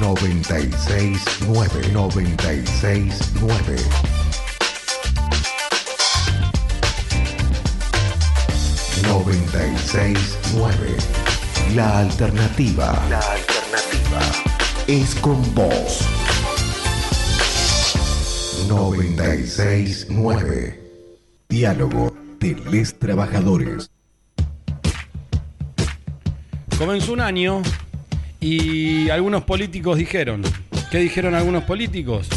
[0.00, 3.76] 969 969
[9.02, 10.96] 969
[11.74, 13.04] La alternativa.
[13.08, 14.20] La alternativa
[14.86, 15.98] es con vos.
[18.68, 20.80] 969
[21.48, 23.90] Diálogo de les trabajadores.
[26.78, 27.62] Comenzó un año
[28.44, 30.42] y algunos políticos dijeron,
[30.90, 32.28] ¿qué dijeron algunos políticos?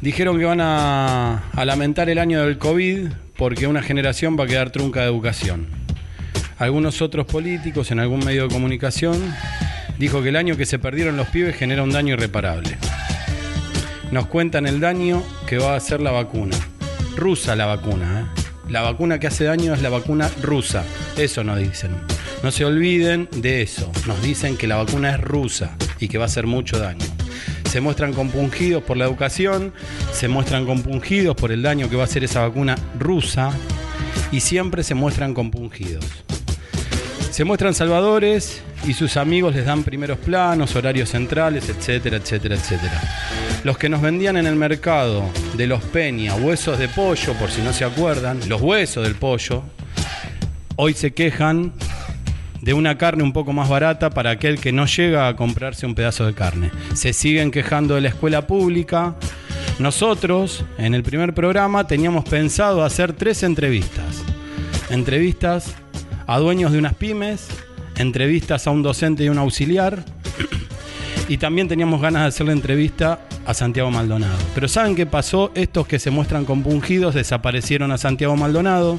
[0.00, 4.70] Dijeron que van a, lamentar el año del COVID porque una generación va a quedar
[4.70, 5.66] trunca de educación.
[6.56, 9.20] Algunos otros políticos en algún medio de comunicación
[9.98, 12.78] dijo que el año que se perdieron los pibes genera un daño irreparable.
[14.10, 16.56] Nos cuentan el daño que va a hacer la vacuna.
[17.14, 18.42] Rusa la vacuna, ¿eh?
[18.70, 20.82] La vacuna que hace daño es la vacuna rusa.
[21.18, 22.13] Eso nos dicen.
[22.44, 23.90] No se olviden de eso.
[24.06, 27.06] Nos dicen que la vacuna es rusa y que va a hacer mucho daño.
[27.70, 29.72] Se muestran compungidos por la educación,
[30.12, 33.50] se muestran compungidos por el daño que va a hacer esa vacuna rusa
[34.30, 36.04] y siempre se muestran compungidos.
[37.30, 43.00] Se muestran salvadores y sus amigos les dan primeros planos, horarios centrales, etcétera, etcétera, etcétera.
[43.64, 47.62] Los que nos vendían en el mercado de los peña huesos de pollo, por si
[47.62, 49.62] no se acuerdan, los huesos del pollo,
[50.76, 51.72] hoy se quejan
[52.64, 55.94] de una carne un poco más barata para aquel que no llega a comprarse un
[55.94, 56.70] pedazo de carne.
[56.94, 59.16] Se siguen quejando de la escuela pública.
[59.78, 64.24] Nosotros, en el primer programa, teníamos pensado hacer tres entrevistas.
[64.88, 65.74] Entrevistas
[66.26, 67.48] a dueños de unas pymes,
[67.96, 70.02] entrevistas a un docente y un auxiliar.
[71.26, 74.36] Y también teníamos ganas de hacerle entrevista a Santiago Maldonado.
[74.54, 75.50] Pero ¿saben qué pasó?
[75.54, 78.98] Estos que se muestran compungidos desaparecieron a Santiago Maldonado.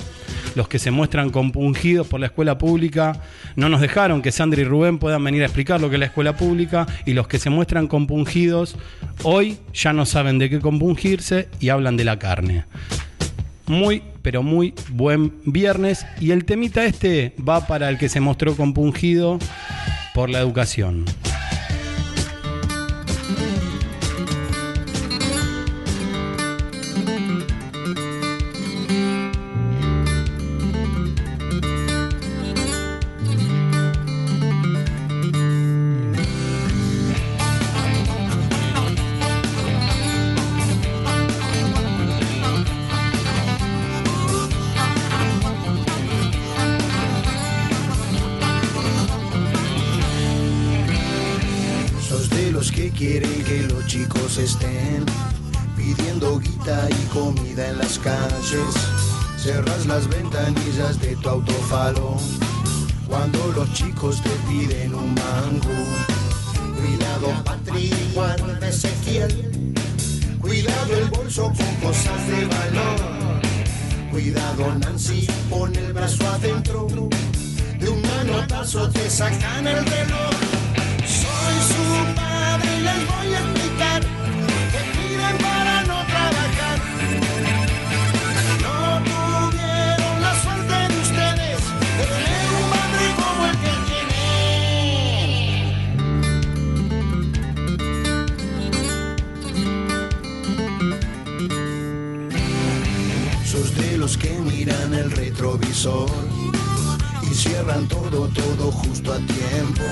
[0.56, 3.22] Los que se muestran compungidos por la escuela pública
[3.56, 6.06] no nos dejaron que Sandra y Rubén puedan venir a explicar lo que es la
[6.08, 6.88] escuela pública.
[7.06, 8.78] Y los que se muestran compungidos
[9.23, 12.66] hoy ya no saben de qué compungirse y hablan de la carne.
[13.67, 16.05] Muy, pero muy buen viernes.
[16.21, 19.39] Y el temita este va para el que se mostró compungido
[20.14, 21.05] por la educación.
[104.45, 106.10] Miran el retrovisor
[107.23, 109.83] y cierran todo, todo justo a tiempo.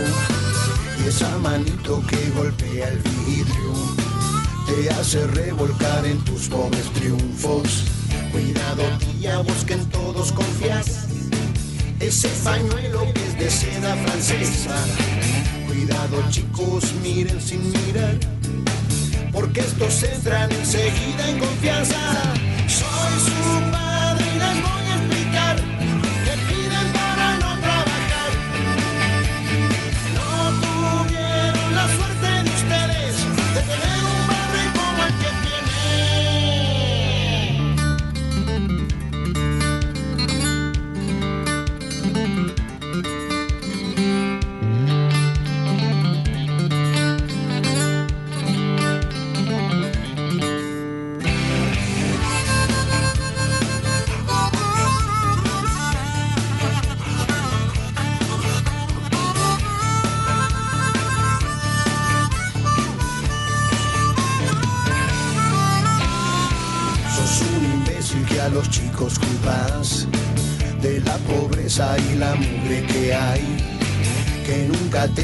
[1.03, 3.73] Y esa manito que golpea el vidrio
[4.67, 7.85] te hace revolcar en tus pobres triunfos.
[8.31, 11.07] Cuidado, tía, vos que en todos confías.
[11.99, 14.75] Ese pañuelo que es de seda francesa.
[15.67, 18.17] Cuidado, chicos, miren sin mirar.
[19.31, 22.13] Porque estos entran enseguida en confianza.
[22.67, 23.92] Soy su padre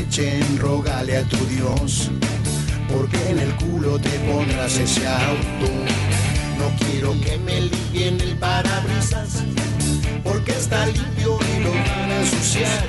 [0.10, 2.10] echen, rogale a tu Dios,
[2.92, 5.68] porque en el culo te pondrás ese auto.
[6.58, 9.44] No quiero que me limpien el parabrisas,
[10.24, 12.86] porque está limpio y lo van a ensuciar.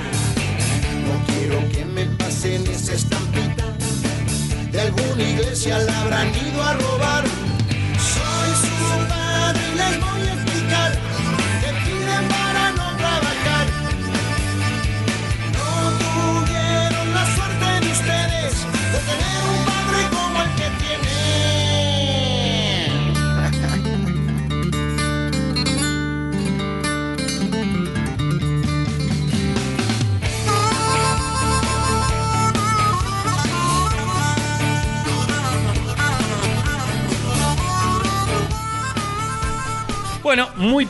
[1.07, 3.65] No quiero que me pasen esa estampita,
[4.71, 7.23] de alguna iglesia la habrán ido a robar.
[8.13, 10.10] Soy su padre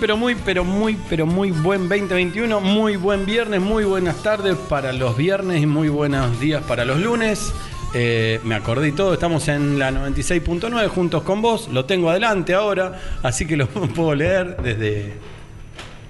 [0.02, 4.94] pero muy, pero muy, pero muy buen 2021, muy buen viernes, muy buenas tardes para
[4.94, 7.54] los viernes y muy buenos días para los lunes.
[7.94, 12.56] Eh, me acordé y todo, estamos en la 96.9 juntos con vos, lo tengo adelante
[12.56, 15.14] ahora, así que lo puedo leer desde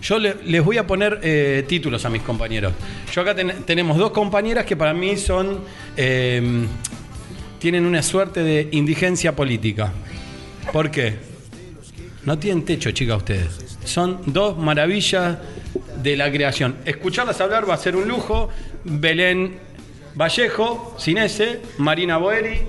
[0.01, 2.73] Yo le- les voy a poner eh, títulos a mis compañeros.
[3.13, 5.61] Yo acá ten- tenemos dos compañeras que para mí son.
[5.97, 6.65] eh,
[7.59, 9.93] tienen una suerte de indigencia política.
[10.73, 11.17] ¿Por qué?
[12.25, 13.77] No tienen techo, chicas, ustedes.
[13.85, 15.37] Son dos maravillas
[16.03, 16.77] de la creación.
[16.87, 18.49] Escucharlas hablar va a ser un lujo.
[18.85, 19.59] Belén
[20.19, 22.63] Vallejo, sin ese, Marina Boeri,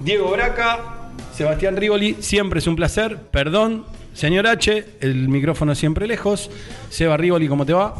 [0.00, 3.18] Diego Braca, Sebastián Rivoli, siempre es un placer.
[3.30, 3.84] Perdón,
[4.14, 6.50] señor H, el micrófono siempre lejos.
[6.90, 7.94] Seba Rivoli, ¿cómo te va?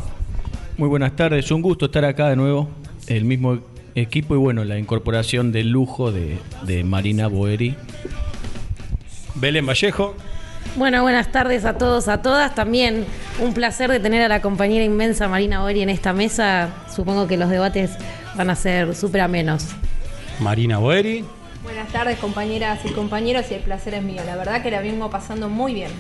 [0.79, 2.71] Muy buenas tardes, un gusto estar acá de nuevo,
[3.07, 3.61] el mismo
[3.95, 7.77] equipo y bueno, la incorporación del lujo de, de Marina Boeri.
[9.37, 10.17] Belén Vallejo.
[10.75, 12.55] Bueno, buenas tardes a todos, a todas.
[12.55, 13.05] También
[13.41, 16.71] un placer de tener a la compañera inmensa Marina Ori en esta mesa.
[16.95, 17.93] Supongo que los debates
[18.39, 19.67] van a ser súper amenos.
[20.39, 21.25] Marina Boeri.
[21.65, 24.23] Buenas tardes compañeras y compañeros y el placer es mío.
[24.25, 25.91] La verdad que la vengo pasando muy bien.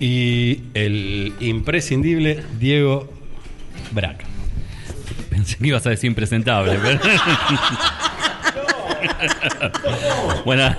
[0.00, 3.12] Y el imprescindible Diego
[3.92, 4.24] Braca.
[5.28, 6.78] Pensé que ibas a decir impresentable.
[6.82, 6.98] pero-
[10.44, 10.76] Buenas,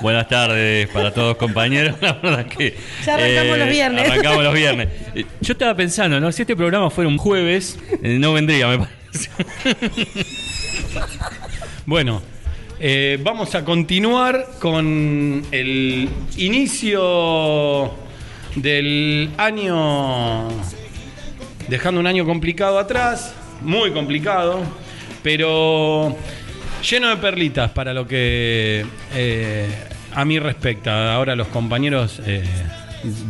[0.00, 1.96] buenas tardes para todos compañeros.
[2.00, 4.10] La verdad que Ya arrancamos los viernes.
[4.10, 4.88] Arrancamos los viernes.
[5.14, 6.30] Eh, Yo estaba pensando, ¿no?
[6.30, 8.97] Si este programa fuera un jueves, eh, no vendría, me parece.
[11.86, 12.20] Bueno,
[12.80, 17.94] eh, vamos a continuar con el inicio
[18.54, 20.48] del año,
[21.68, 24.60] dejando un año complicado atrás, muy complicado,
[25.22, 26.14] pero
[26.88, 28.84] lleno de perlitas para lo que
[29.14, 29.68] eh,
[30.14, 31.14] a mí respecta.
[31.14, 32.44] Ahora los compañeros eh,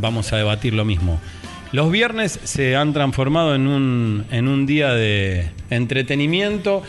[0.01, 1.21] vamos a debatir lo mismo.
[1.73, 6.83] Los viernes se han transformado en un, en un día de entretenimiento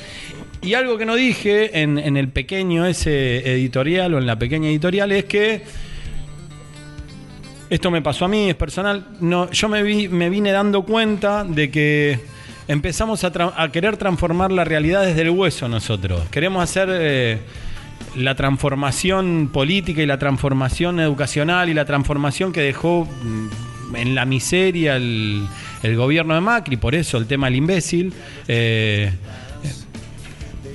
[0.61, 4.69] y algo que no dije en, en el pequeño ese editorial o en la pequeña
[4.69, 5.63] editorial es que
[7.69, 9.05] esto me pasó a mí, es personal.
[9.19, 12.19] No, yo me, vi, me vine dando cuenta de que
[12.67, 16.27] empezamos a, querer transformar la realidad desde el hueso nosotros.
[16.29, 17.39] Queremos hacer eh,
[18.15, 23.47] la transformación política y la transformación educacional y la transformación que dejó mm,
[23.93, 25.47] en la miseria el,
[25.95, 28.13] gobierno de Macri, por eso el tema del imbécil.
[28.47, 29.11] Eh,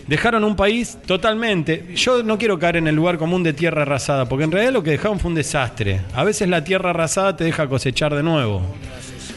[0.06, 1.86] Dejaron un país totalmente.
[1.94, 4.82] Yo no quiero caer en el lugar común de tierra arrasada, porque en realidad lo
[4.82, 6.00] que dejaron fue un desastre.
[6.14, 8.62] A veces la tierra arrasada te deja cosechar de nuevo.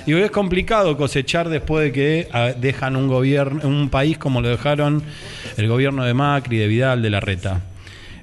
[0.05, 4.41] Y hoy es complicado cosechar después de que ah, dejan un gobierno, un país como
[4.41, 5.03] lo dejaron
[5.55, 7.61] el gobierno de Macri, de Vidal, de Larreta.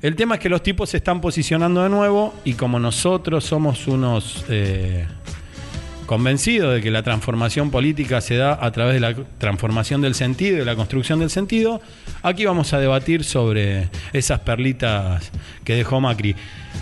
[0.03, 3.87] El tema es que los tipos se están posicionando de nuevo y como nosotros somos
[3.87, 5.07] unos eh,
[6.05, 10.57] convencidos de que la transformación política se da a través de la transformación del sentido
[10.57, 11.81] y de la construcción del sentido,
[12.23, 15.31] aquí vamos a debatir sobre esas perlitas
[15.65, 16.37] que dejó Macri.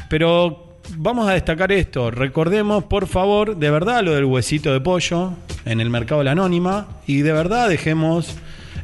[0.09, 5.33] Pero vamos a destacar esto, recordemos por favor de verdad lo del huesito de pollo
[5.65, 8.37] en el mercado de la anónima y de verdad dejemos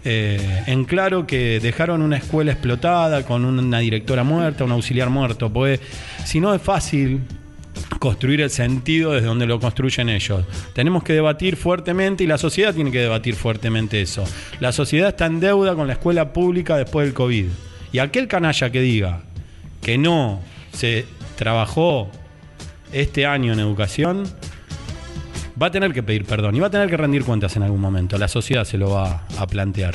[0.04, 5.52] eh, en claro que dejaron una escuela explotada con una directora muerta, un auxiliar muerto,
[5.52, 5.80] pues
[6.25, 7.21] si no es fácil
[7.98, 10.44] construir el sentido desde donde lo construyen ellos.
[10.72, 14.24] Tenemos que debatir fuertemente y la sociedad tiene que debatir fuertemente eso.
[14.60, 17.46] La sociedad está en deuda con la escuela pública después del COVID.
[17.92, 19.22] Y aquel canalla que diga
[19.82, 20.40] que no
[20.72, 22.10] se trabajó
[22.92, 24.24] este año en educación,
[25.60, 27.80] va a tener que pedir perdón y va a tener que rendir cuentas en algún
[27.80, 28.18] momento.
[28.18, 29.94] La sociedad se lo va a plantear.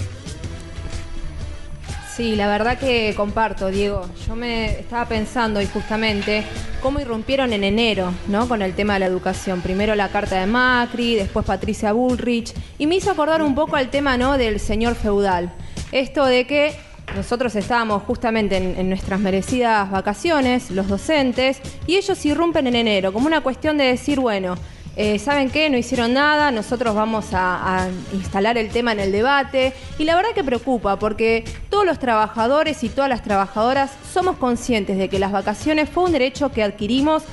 [2.16, 4.08] Sí, la verdad que comparto, Diego.
[4.28, 6.44] Yo me estaba pensando y justamente
[6.80, 8.48] cómo irrumpieron en enero, ¿no?
[8.48, 9.62] Con el tema de la educación.
[9.62, 13.90] Primero la carta de Macri, después Patricia Bullrich y me hizo acordar un poco al
[13.90, 14.38] tema, ¿no?
[14.38, 15.52] Del señor feudal.
[15.92, 16.76] Esto de que
[17.16, 23.12] nosotros estábamos justamente en, en nuestras merecidas vacaciones, los docentes, y ellos irrumpen en enero,
[23.12, 24.54] como una cuestión de decir, bueno,
[24.96, 25.70] eh, ¿saben qué?
[25.70, 29.74] No hicieron nada, nosotros vamos a, a instalar el tema en el debate.
[29.98, 34.98] Y la verdad que preocupa, porque todos los trabajadores y todas las trabajadoras somos conscientes
[34.98, 37.24] de que las vacaciones fue un derecho que adquirimos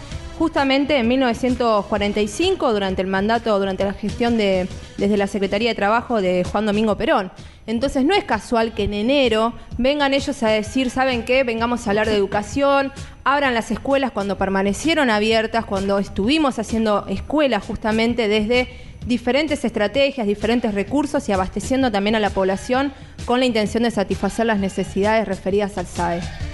[0.40, 4.66] justamente en 1945 durante el mandato, durante la gestión de
[4.96, 7.30] desde la Secretaría de Trabajo de Juan Domingo Perón.
[7.66, 11.44] Entonces no es casual que en enero vengan ellos a decir, ¿saben qué?
[11.44, 12.90] Vengamos a hablar de educación,
[13.22, 18.66] abran las escuelas cuando permanecieron abiertas, cuando estuvimos haciendo escuelas justamente desde
[19.06, 22.94] diferentes estrategias, diferentes recursos y abasteciendo también a la población
[23.26, 26.49] con la intención de satisfacer las necesidades referidas al SAE.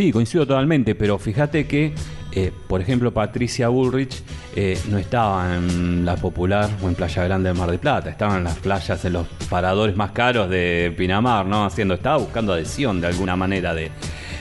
[0.00, 1.92] Sí, coincido totalmente, pero fíjate que,
[2.32, 4.22] eh, por ejemplo, Patricia Bullrich
[4.56, 8.38] eh, no estaba en la popular o en Playa Grande del Mar del Plata, estaba
[8.38, 11.66] en las playas, en los paradores más caros de Pinamar, ¿no?
[11.66, 13.90] Haciendo, estaba buscando adhesión de alguna manera de,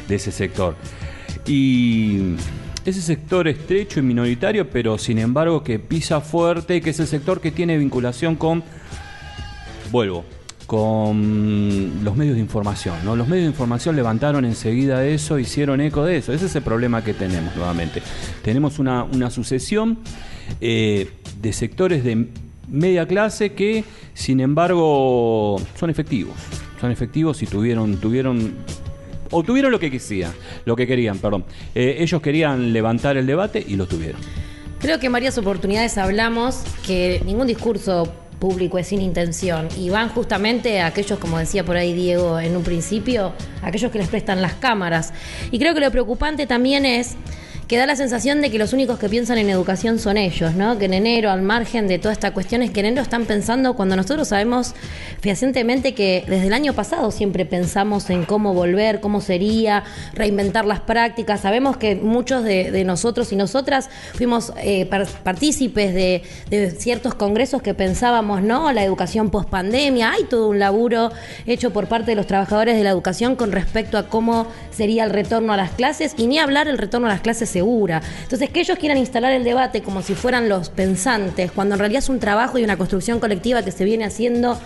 [0.07, 0.77] de ese sector.
[1.45, 2.35] Y
[2.85, 7.41] ese sector estrecho y minoritario, pero sin embargo que pisa fuerte, que es el sector
[7.41, 8.63] que tiene vinculación con,
[9.91, 10.23] vuelvo,
[10.69, 12.95] con los medios de información.
[13.03, 13.15] ¿no?
[13.15, 16.31] Los medios de información levantaron enseguida eso, hicieron eco de eso.
[16.31, 18.03] Ese es el problema que tenemos nuevamente.
[18.43, 19.97] Tenemos una, sucesión
[20.61, 21.09] eh,
[21.41, 22.27] de sectores de
[22.67, 23.83] media clase que,
[24.13, 26.35] sin embargo, son efectivos.
[26.79, 28.53] Son efectivos y tuvieron, tuvieron
[29.31, 29.89] o tuvieron lo que
[30.65, 31.45] lo que querían, perdón.
[31.73, 34.21] Eh, ellos querían levantar el debate y lo tuvieron.
[34.79, 40.09] Creo que en varias oportunidades hablamos que ningún discurso público es sin intención y van
[40.09, 44.53] justamente aquellos, como decía por ahí Diego en un principio, aquellos que les prestan las
[44.53, 45.13] cámaras.
[45.51, 47.15] Y creo que lo preocupante también es
[47.69, 50.79] que da la sensación de que los únicos que piensan en educación son ellos, ¿no?
[50.79, 53.75] Que en enero, al margen de toda esta cuestión, es que en enero están pensando
[53.75, 54.73] cuando nosotros sabemos
[55.21, 59.83] fehacientemente que desde el año pasado siempre pensamos en cómo volver, cómo sería,
[60.15, 61.41] reinventar las prácticas.
[61.41, 67.61] Sabemos que muchos de, nosotros y nosotras fuimos eh, par partícipes de, de, ciertos congresos
[67.61, 68.71] que pensábamos, ¿no?
[68.71, 70.13] La educación post pandemia.
[70.13, 71.11] Hay todo un laburo
[71.45, 75.11] hecho por parte de los trabajadores de la educación con respecto a cómo sería el
[75.11, 78.01] retorno a las clases y ni hablar el retorno a las clases segura.
[78.23, 81.99] Entonces, que ellos quieran instalar el debate como si fueran los pensantes, cuando en realidad
[81.99, 84.57] es un trabajo y una construcción colectiva que se viene haciendo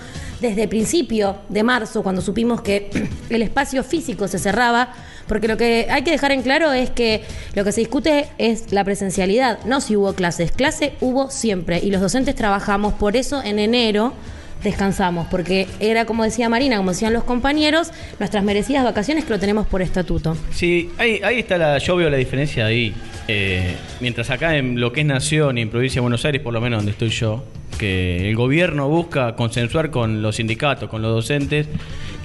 [0.41, 2.91] desde principio de marzo, cuando supimos que
[3.31, 4.93] el espacio físico se cerraba,
[5.27, 7.23] porque lo que hay que dejar en claro es que
[7.55, 10.51] lo que se discute es la presencialidad, no si hubo clases.
[10.51, 14.13] Clase hubo siempre y los docentes trabajamos, por eso en enero
[14.63, 19.39] descansamos, porque era como decía Marina, como decían los compañeros, nuestras merecidas vacaciones que lo
[19.39, 20.37] tenemos por estatuto.
[20.51, 22.93] Sí, ahí, ahí está la, yo veo la diferencia ahí.
[23.27, 26.53] Eh, mientras acá en lo que es Nación y en provincia de Buenos Aires, por
[26.53, 27.43] lo menos donde estoy yo,
[27.77, 31.67] que el gobierno busca consensuar con los sindicatos, con los docentes,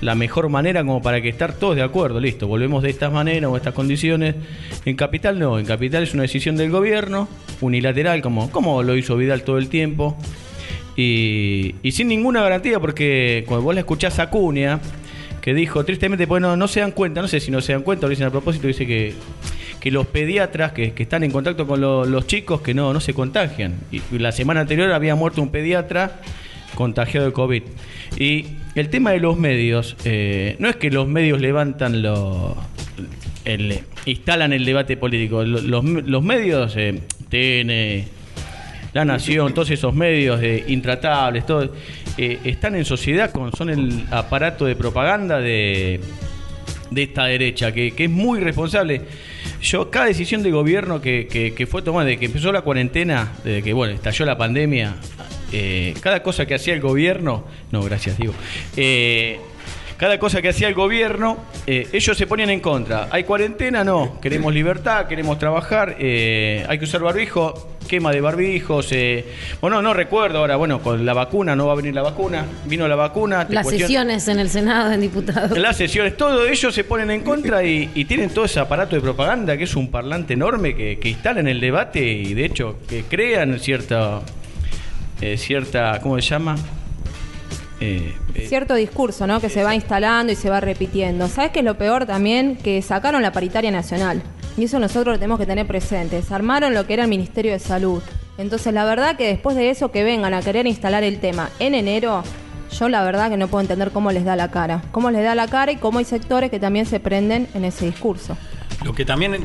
[0.01, 3.51] la mejor manera como para que estar todos de acuerdo, listo, volvemos de estas maneras
[3.51, 4.37] o estas condiciones.
[4.85, 7.29] En Capital no, en Capital es una decisión del gobierno,
[7.61, 10.17] unilateral, como, como lo hizo Vidal todo el tiempo.
[11.01, 14.81] Y, y, sin ninguna garantía, porque cuando vos la escuchás a Cunha,
[15.41, 18.07] que dijo, tristemente, pues no, se dan cuenta, no sé si no se dan cuenta,
[18.07, 19.15] lo dicen a propósito, dice que,
[19.79, 23.15] que los pediatras que, están en contacto con lo, los chicos que no, no se
[23.15, 23.77] contagian.
[23.93, 26.21] Y, la semana anterior había muerto un pediatra
[26.75, 27.63] contagiado de COVID.
[28.19, 32.57] Y el tema de los medios, eh, no es que los medios levantan lo,
[33.45, 38.18] el, instalan el debate político, los, los medios, eh, TN,
[38.93, 41.45] la Nación, todos esos medios de intratables,
[42.17, 46.01] eh, están en sociedad con, son el aparato de propaganda de,
[46.91, 49.03] de esta derecha, que, que, es muy responsable.
[49.61, 53.33] Yo, cada decisión de gobierno que, que, que, fue tomada, desde que empezó la cuarentena,
[53.45, 54.97] desde que bueno, estalló la pandemia,
[55.53, 58.33] eh, cada cosa que hacía el gobierno, no, gracias, digo,
[58.77, 59.39] eh,
[59.99, 63.09] cada cosa que hacía el gobierno, ellos se ponían en contra.
[63.11, 63.83] ¿Hay cuarentena?
[63.83, 64.21] No.
[64.21, 68.93] Queremos libertad, queremos trabajar, hay que usar barbijo, quema de barbijos.
[68.93, 69.25] Eh,
[69.61, 72.87] bueno, no recuerdo ahora, bueno, con la vacuna, no va a venir la vacuna, vino
[72.87, 73.47] la vacuna.
[73.49, 73.89] Las cuestión...
[73.89, 75.59] sesiones en el Senado de Diputados.
[75.59, 79.03] Las sesiones, todo ellos se ponen en contra y, y, tienen todo ese aparato de
[79.03, 83.03] propaganda que es un parlante enorme que, que instalan el debate y de hecho que
[83.05, 84.21] crean cierta,
[85.37, 86.57] cierta, ¿cómo se llama?
[87.81, 89.41] Eh, eh, Cierto discurso, ¿no?
[89.41, 91.29] Que se va instalando y se va repitiendo.
[91.29, 92.57] ¿Sabes qué es lo peor también?
[92.57, 94.23] Que sacaron la paritaria nacional.
[94.59, 96.21] Y eso nosotros lo tenemos que tener presente.
[96.21, 98.03] Se armaron lo que era el Ministerio de Salud.
[98.39, 101.77] Entonces, la verdad que después de eso que vengan a querer instalar el tema en
[101.77, 102.25] enero,
[102.77, 104.83] yo la verdad que no puedo entender cómo les da la cara.
[104.91, 107.87] Cómo les da la cara y cómo hay sectores que también se prenden en ese
[107.87, 108.37] discurso.
[108.85, 109.37] Lo que también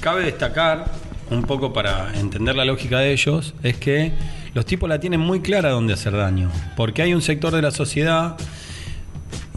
[0.00, 0.86] cabe destacar,
[1.30, 4.12] un poco para entender la lógica de ellos, es que
[4.54, 6.50] los tipos la tienen muy clara dónde hacer daño.
[6.74, 8.36] Porque hay un sector de la sociedad,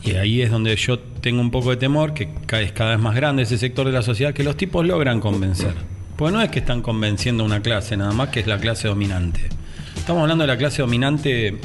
[0.07, 2.29] y ahí es donde yo tengo un poco de temor, que
[2.61, 5.73] es cada vez más grande ese sector de la sociedad, que los tipos logran convencer.
[6.15, 9.49] Porque no es que están convenciendo una clase, nada más que es la clase dominante.
[9.97, 11.59] Estamos hablando de la clase dominante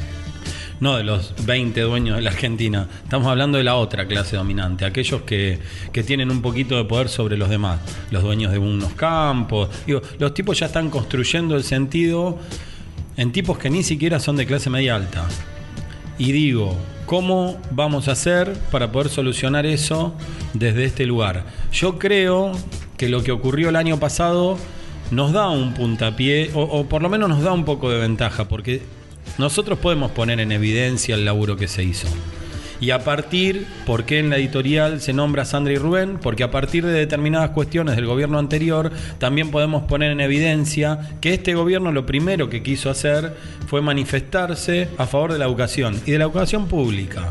[0.80, 4.84] no de los 20 dueños de la Argentina, estamos hablando de la otra clase dominante,
[4.84, 5.58] aquellos que,
[5.90, 9.70] que tienen un poquito de poder sobre los demás, los dueños de unos campos.
[9.86, 12.38] Digo, los tipos ya están construyendo el sentido
[13.16, 15.26] en tipos que ni siquiera son de clase media alta.
[16.18, 16.76] Y digo,
[17.10, 20.14] ¿cómo vamos a hacer para poder solucionar eso
[20.54, 21.44] desde este lugar?
[21.72, 22.52] Yo creo
[22.96, 24.56] que lo que ocurrió el año pasado
[25.10, 28.82] nos da un puntapié, o, por lo menos nos da un poco de ventaja, porque
[29.38, 32.06] nosotros podemos poner en evidencia el laburo que se hizo.
[32.80, 36.18] Y a partir, ¿por qué en la editorial se nombra Sandra y Rubén?
[36.20, 41.34] Porque a partir de determinadas cuestiones del gobierno anterior, también podemos poner en evidencia que
[41.34, 46.12] este gobierno lo primero que quiso hacer fue manifestarse a favor de la educación y
[46.12, 47.28] de la educación pública.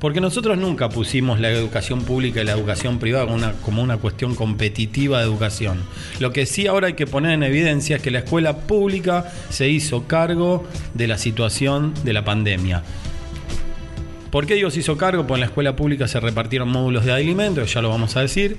[0.00, 3.96] Porque nosotros nunca pusimos la educación pública y la educación privada como una, como una
[3.96, 5.82] cuestión competitiva de educación.
[6.18, 9.68] Lo que sí ahora hay que poner en evidencia es que la escuela pública se
[9.68, 12.82] hizo cargo de la situación de la pandemia.
[14.34, 15.22] ¿Por qué digo se hizo cargo?
[15.22, 18.58] Porque en la escuela pública se repartieron módulos de alimentos, ya lo vamos a decir.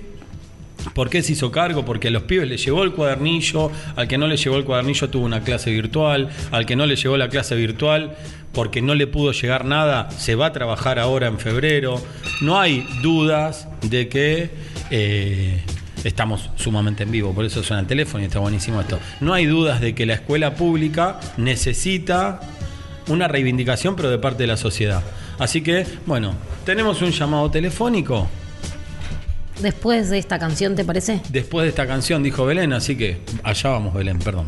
[0.94, 1.84] ¿Por qué se hizo cargo?
[1.84, 5.10] Porque a los pibes les llegó el cuadernillo, al que no le llegó el cuadernillo
[5.10, 8.15] tuvo una clase virtual, al que no le llegó la clase virtual
[8.53, 12.01] porque no le pudo llegar nada, se va a trabajar ahora en febrero.
[12.39, 14.51] No hay dudas de que
[14.91, 15.62] eh,
[16.05, 18.98] estamos sumamente en vivo, por eso suena el teléfono y está buenísimo esto.
[19.20, 22.39] No hay dudas de que la escuela pública necesita
[23.10, 25.03] una reivindicación, pero de parte de la sociedad.
[25.37, 26.33] Así que, bueno,
[26.65, 28.27] tenemos un llamado telefónico.
[29.61, 31.21] Después de esta canción, ¿te parece?
[31.29, 34.45] Después de esta canción, dijo Belén, así que allá vamos, Belén, perdón.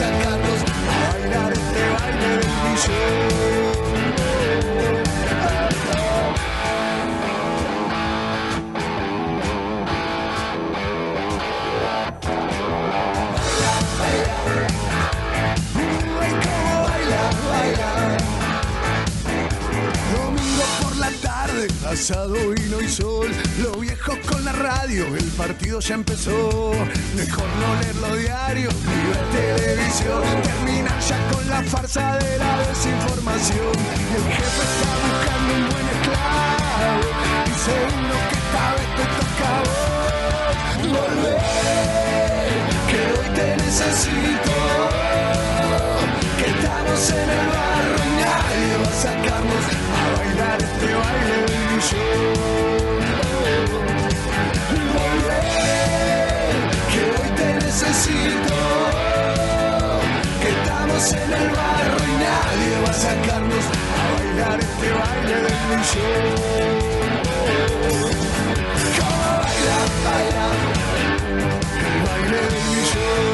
[0.00, 3.40] Nadie va a sacarnos a bailar este baile del millón.
[16.20, 17.90] Ay, cómo baila, baila.
[20.12, 23.28] Domingo por la tarde, asado, vino y sol.
[23.62, 23.76] Los
[24.18, 26.72] con la radio, el partido ya empezó.
[27.16, 30.22] Mejor no leer los diarios, ni televisión.
[30.42, 33.74] Terminar ya con la farsa de la desinformación.
[34.16, 37.00] El jefe está buscando un buen esclavo.
[37.46, 39.80] Y seguro que esta vez te toca a.
[40.80, 41.40] Volver,
[42.90, 44.56] que hoy te necesito
[46.38, 51.64] que estamos en el barro y nadie va a sacarnos a bailar este baile del
[51.70, 52.79] millón.
[58.00, 58.54] Necesito,
[60.40, 65.60] que estamos en el barro y nadie va a sacarnos a bailar este baile del
[65.68, 66.24] millón.
[68.96, 70.46] Como baila, baila,
[71.78, 73.29] el baile del millón.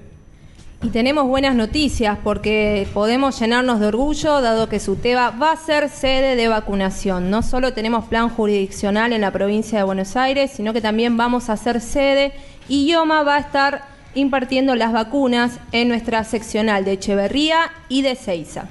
[0.82, 5.90] Y tenemos buenas noticias porque podemos llenarnos de orgullo dado que Suteba va a ser
[5.90, 7.30] sede de vacunación.
[7.30, 11.50] No solo tenemos plan jurisdiccional en la provincia de Buenos Aires, sino que también vamos
[11.50, 12.32] a ser sede
[12.70, 18.16] y IOMA va a estar impartiendo las vacunas en nuestra seccional de Echeverría y de
[18.16, 18.64] Ceiza.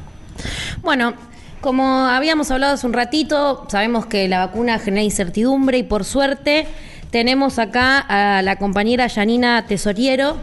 [0.81, 1.13] Bueno,
[1.61, 6.67] como habíamos hablado hace un ratito, sabemos que la vacuna genera incertidumbre y por suerte
[7.09, 10.37] tenemos acá a la compañera Yanina Tesoriero,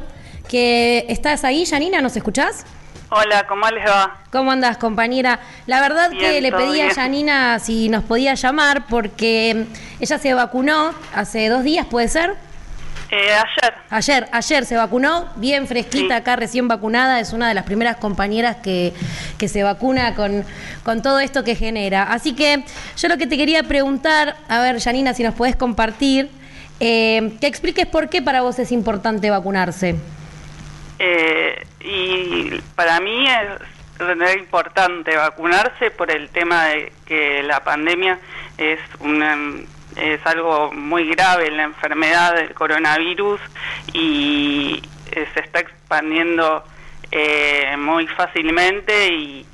[0.49, 2.65] que estás ahí, Yanina, ¿nos escuchás?
[3.11, 4.19] Hola, ¿cómo les va?
[4.31, 5.41] ¿Cómo andas, compañera?
[5.67, 6.95] La verdad Bien, que le pedí a bien.
[6.95, 9.67] Yanina si nos podía llamar porque
[9.99, 12.37] ella se vacunó hace dos días, ¿puede ser?
[13.11, 13.75] Eh, ayer.
[13.91, 16.21] Ayer, ayer se vacunó, bien fresquita, Sí.
[16.21, 18.93] acá recién vacunada, es una de las primeras compañeras que,
[19.37, 20.45] que se vacuna con,
[20.85, 22.05] con todo esto que genera.
[22.05, 22.65] Así que
[22.97, 26.31] yo lo que te quería preguntar, a ver, Yanina, si nos podés compartir,
[26.79, 29.97] eh, que expliques por qué para vos es importante vacunarse.
[31.01, 38.19] Eh, y para mí es importante vacunarse por el tema de que la pandemia
[38.57, 39.37] es una
[40.01, 43.41] es algo muy grave la enfermedad del coronavirus
[43.93, 44.83] y
[45.13, 46.65] eh, se está expandiendo
[47.11, 49.47] eh, muy fácilmente y,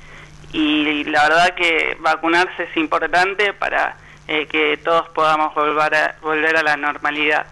[0.53, 6.57] y la verdad que vacunarse es importante para eh, que todos podamos volver a, volver
[6.57, 7.45] a la normalidad.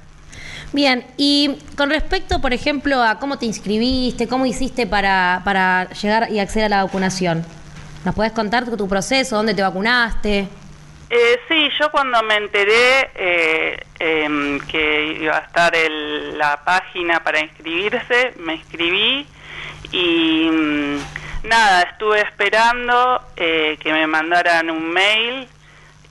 [0.74, 6.30] Bien, y con respecto, por ejemplo, a cómo te inscribiste, cómo hiciste para, para llegar
[6.32, 7.46] y acceder a la vacunación.
[8.04, 10.50] ¿Nos podés contar tu proceso, dónde te vacunaste?
[11.10, 17.24] Eh, sí, yo cuando me enteré eh, em, que iba a estar el- la página
[17.24, 19.28] para inscribirse, me inscribí
[19.91, 20.98] y mm,
[21.48, 25.48] nada, estuve esperando eh, que me mandaran un mail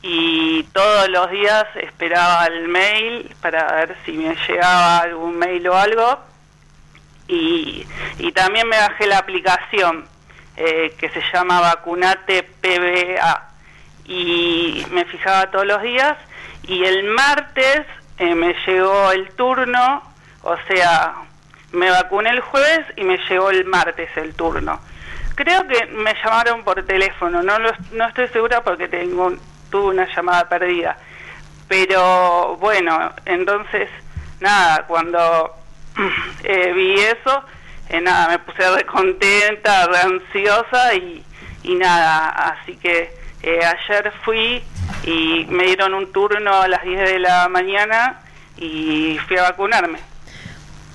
[0.02, 5.76] y todos los días esperaba el mail para ver si me llegaba algún mail o
[5.76, 6.18] algo.
[7.26, 7.84] Y,
[8.18, 10.06] y también me bajé la aplicación
[10.56, 13.50] eh, que se llama Vacunate PBA
[14.04, 16.16] y me fijaba todos los días
[16.64, 17.86] y el martes
[18.18, 20.02] eh, me llegó el turno,
[20.42, 21.14] o sea,
[21.72, 24.80] me vacuné el jueves y me llegó el martes el turno.
[25.34, 29.32] Creo que me llamaron por teléfono, no lo- no estoy segura porque tengo
[29.70, 30.96] tuve una llamada perdida.
[31.68, 33.88] Pero bueno, entonces
[34.40, 35.54] nada, cuando
[36.44, 37.42] eh, vi eso,
[37.88, 41.24] eh, nada, me puse re contenta, re ansiosa y,
[41.64, 43.10] y nada, así que
[43.44, 44.62] eh, ayer fui
[45.04, 48.20] y me dieron un turno a las 10 de la mañana
[48.56, 49.98] y fui a vacunarme.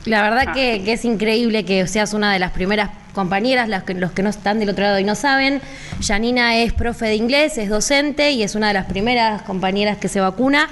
[0.05, 0.83] La verdad Ah, que, sí.
[0.85, 4.29] que es increíble que seas una de las primeras compañeras, las que, los que no
[4.29, 5.61] están del otro lado y no saben.
[6.01, 10.07] Janina es profe de inglés, es docente y es una de las primeras compañeras que
[10.07, 10.69] se vacuna.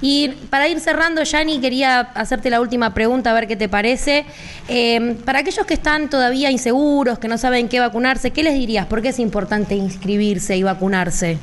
[0.00, 4.24] Y para ir cerrando, Yani, quería hacerte la última pregunta, a ver qué te parece.
[4.68, 8.86] Eh, para aquellos que están todavía inseguros, que no saben qué vacunarse, ¿qué les dirías?
[8.86, 11.38] ¿Por qué es importante inscribirse y vacunarse?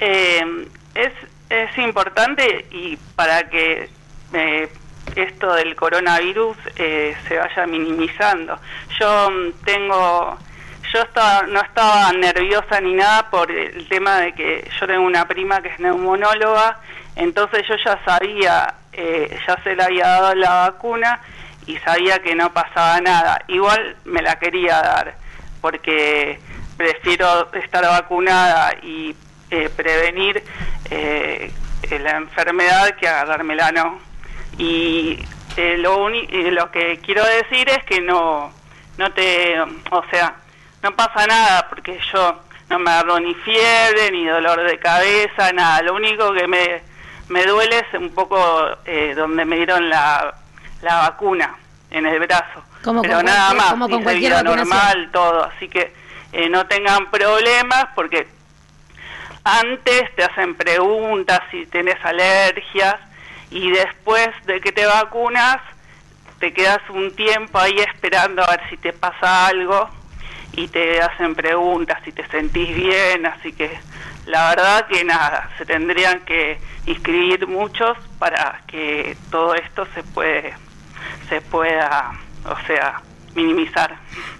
[0.00, 1.12] Eh, es,
[1.50, 3.88] es importante y para que
[4.32, 4.68] eh,
[5.16, 8.58] esto del coronavirus eh, se vaya minimizando.
[8.98, 10.38] Yo mm, tengo,
[10.94, 15.26] yo estaba, no estaba nerviosa ni nada por el tema de que yo tengo una
[15.26, 16.78] prima que es neumonóloga,
[17.16, 21.20] entonces yo ya sabía, eh, ya se le había dado la vacuna
[21.66, 23.42] y sabía que no pasaba nada.
[23.48, 25.16] Igual me la quería dar
[25.60, 26.38] porque
[26.76, 29.16] prefiero estar vacunada y
[29.50, 30.44] eh, prevenir
[30.90, 31.50] eh,
[31.90, 33.98] la enfermedad que agarrármela no.
[34.58, 35.18] Y
[35.56, 38.52] eh, lo, eh, lo que quiero decir es que no,
[38.96, 40.36] no te, o sea,
[40.84, 45.80] no pasa nada porque yo no me agarro ni fiebre, ni dolor de cabeza, nada.
[45.80, 46.82] Lo único que me,
[47.28, 48.38] me duele es un poco
[48.84, 50.34] eh, donde me dieron la,
[50.82, 51.56] la vacuna
[51.90, 52.62] en el brazo.
[52.82, 55.44] Como Pero nada más, como con cualquier normal, todo.
[55.44, 55.94] Así que
[56.32, 58.28] eh, no tengan problemas porque
[59.42, 62.96] antes te hacen preguntas si tenés alergias
[63.50, 65.58] y después de que te vacunas
[66.40, 69.88] te quedas un tiempo ahí esperando a ver si te pasa algo
[70.56, 73.70] y te hacen preguntas si te sentís bien, así que
[74.26, 80.54] la verdad que nada, se tendrían que inscribir muchos para que todo esto se puede
[81.28, 82.12] se pueda,
[82.44, 83.00] o sea,
[83.34, 83.94] minimizar.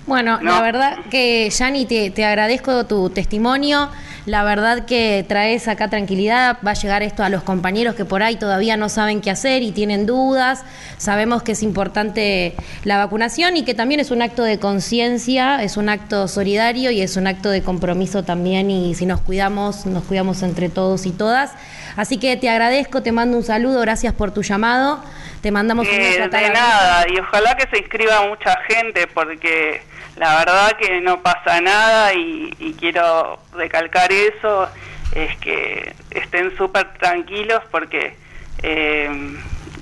[0.07, 0.53] Bueno, No.
[0.53, 3.91] la verdad que, Yani, te, te agradezco tu testimonio.
[4.27, 6.57] La verdad que traes acá tranquilidad.
[6.67, 9.63] Va a llegar esto a los compañeros que por ahí todavía no saben qué hacer
[9.63, 10.65] y tienen dudas.
[10.97, 15.77] Sabemos que es importante la vacunación y que también es un acto de conciencia, es
[15.77, 18.71] un acto solidario y es un acto de compromiso también.
[18.71, 21.53] Y si nos cuidamos, nos cuidamos entre todos y todas.
[21.97, 25.05] Así que te agradezco, te mando un saludo, gracias por tu llamado.
[25.43, 29.83] Te mandamos un Eh, de nada, y ojalá que se inscriba mucha gente porque
[30.17, 34.69] la verdad que no pasa nada y, quiero recalcar eso,
[35.13, 38.17] es que estén súper tranquilos porque
[38.63, 39.11] eh,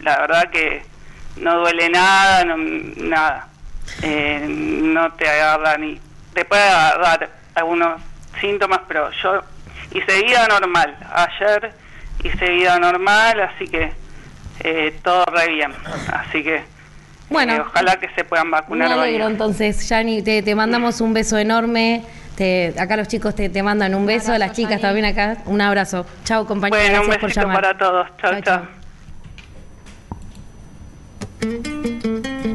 [0.03, 0.83] la verdad que
[1.37, 3.49] no duele nada, no, nada,
[4.03, 6.01] Eh, no te agarra ni,
[6.33, 8.01] te puede agarrar algunos
[8.41, 9.43] síntomas, pero yo
[9.93, 11.73] hice vida normal, ayer
[12.23, 13.93] hice vida normal, así que
[14.61, 15.75] eh, todo re bien.
[16.13, 16.63] Así que
[17.33, 17.55] Bueno.
[17.55, 19.33] eh, ojalá que se puedan Me vacunar alegro hoy.
[19.33, 22.05] entonces, Yani, te, te mandamos un beso enorme.
[22.37, 25.39] Te- acá los chicos te, te mandan un beso, las chicas también acá.
[25.47, 26.07] Un abrazo.
[26.25, 26.83] Chao, compañera.
[26.83, 27.63] Bueno, un gracias por besito llamar.
[27.63, 28.07] para todos.
[28.21, 28.63] Chao, chao.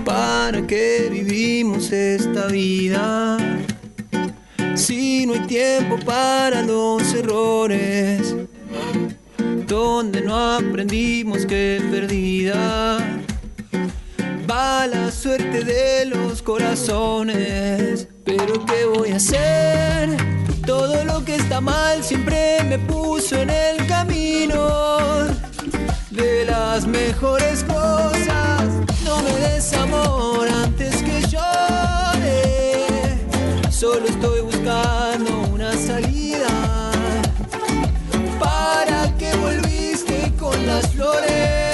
[0.05, 3.37] ¿Para qué vivimos esta vida?
[4.75, 8.35] Si no hay tiempo para los errores,
[9.67, 12.97] donde no aprendimos que perdida
[14.49, 18.07] va la suerte de los corazones.
[18.23, 20.15] Pero ¿qué voy a hacer?
[20.65, 25.27] Todo lo que está mal siempre me puso en el camino
[26.12, 28.63] de las mejores cosas.
[29.03, 32.86] No me des amor antes que llore.
[33.69, 36.91] Solo estoy buscando una salida.
[38.39, 41.66] ¿Para que volviste con las flores?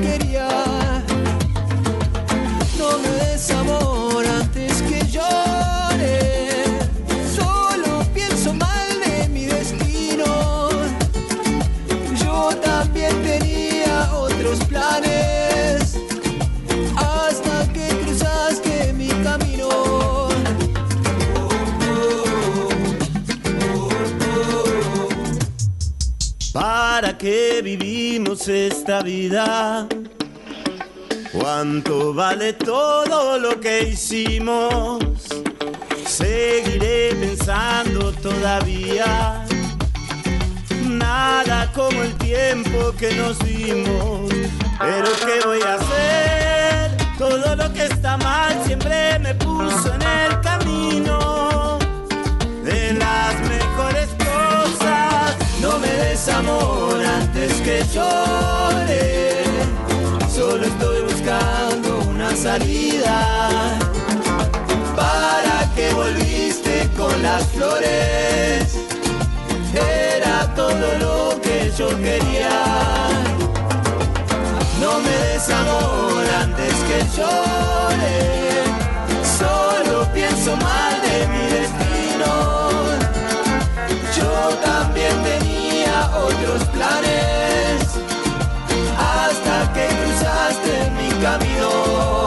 [0.00, 0.23] Que
[27.24, 29.88] ¿Para qué vivimos esta vida?
[31.32, 35.02] ¿Cuánto vale todo lo que hicimos?
[36.06, 39.42] Seguiré pensando todavía.
[40.86, 44.30] Nada como el tiempo que nos dimos.
[44.78, 46.90] Pero ¿qué voy a hacer?
[47.16, 51.53] Todo lo que está mal siempre me puso en el camino
[56.14, 59.42] Des amor antes que llore.
[60.32, 63.76] Solo estoy buscando una salida.
[64.94, 68.76] ¿Para que volviste con las flores?
[69.74, 72.60] Era todo lo que yo quería.
[74.80, 78.18] No me des amor antes que llore.
[79.40, 82.32] Solo pienso mal de mi destino.
[84.16, 84.30] Yo
[84.62, 85.43] también
[86.16, 87.80] otros planes
[88.98, 92.24] hasta que cruzaste mi camino.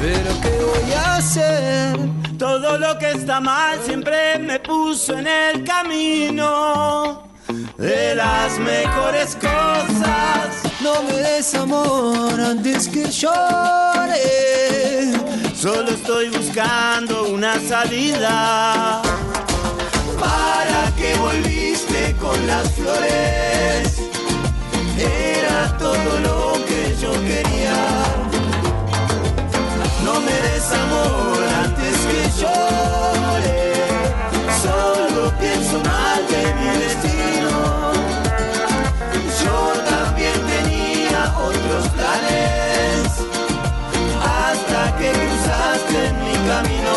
[0.00, 1.98] Pero qué voy a hacer
[2.38, 3.77] Todo lo que está mal
[4.88, 7.22] puso en el camino
[7.76, 10.46] de las mejores cosas.
[10.80, 14.18] No me des amor antes que llore.
[15.54, 19.02] Solo estoy buscando una salida.
[20.18, 23.98] ¿Para que volviste con las flores?
[24.98, 27.78] Era todo lo que yo quería.
[30.02, 33.07] No me des amor antes que llore.
[35.72, 37.92] Mal de mi destino.
[39.44, 43.26] Yo también tenía otros planes.
[44.22, 46.96] Hasta que cruzaste mi camino.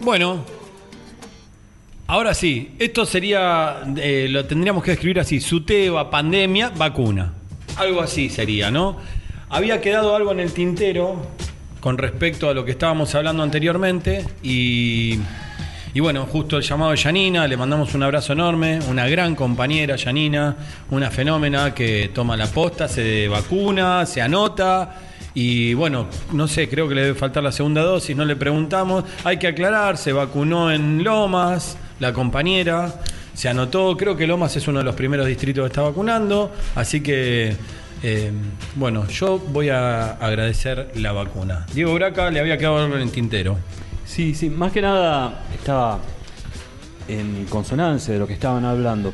[0.00, 0.44] Bueno,
[2.08, 7.32] ahora sí, esto sería, eh, lo tendríamos que escribir así, SUTEBA, pandemia, vacuna.
[7.76, 8.96] Algo así sería, ¿no?
[9.48, 11.24] Había quedado algo en el tintero
[11.86, 15.20] con respecto a lo que estábamos hablando anteriormente y,
[15.94, 19.94] Y bueno, justo el llamado de Yanina, le mandamos un abrazo enorme, una gran compañera
[19.94, 20.56] Yanina,
[20.90, 24.96] una fenómena que toma la posta, se vacuna, se anota.
[25.32, 29.04] Y bueno, no sé, creo que le debe faltar la segunda dosis, no le preguntamos.
[29.22, 33.00] Hay que aclarar, se vacunó en Lomas, la compañera,
[33.32, 37.00] se anotó, creo que Lomas es uno de los primeros distritos que está vacunando, así
[37.00, 37.56] que,
[38.08, 38.30] eh,
[38.76, 41.66] bueno, yo voy a agradecer la vacuna.
[41.74, 43.58] Diego Braca le había quedado en el tintero.
[44.04, 45.98] Sí, sí, más que nada estaba
[47.08, 49.12] en consonancia de lo que estaban hablando.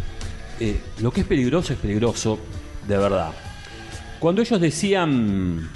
[0.60, 2.38] Eh, lo que es peligroso es peligroso,
[2.86, 3.30] de verdad.
[4.20, 5.70] Cuando ellos decían,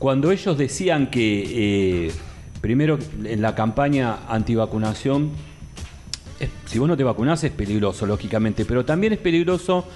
[0.00, 2.12] cuando ellos decían que eh,
[2.60, 5.30] primero en la campaña antivacunación,
[6.66, 9.86] si vos no te vacunás es peligroso, lógicamente, pero también es peligroso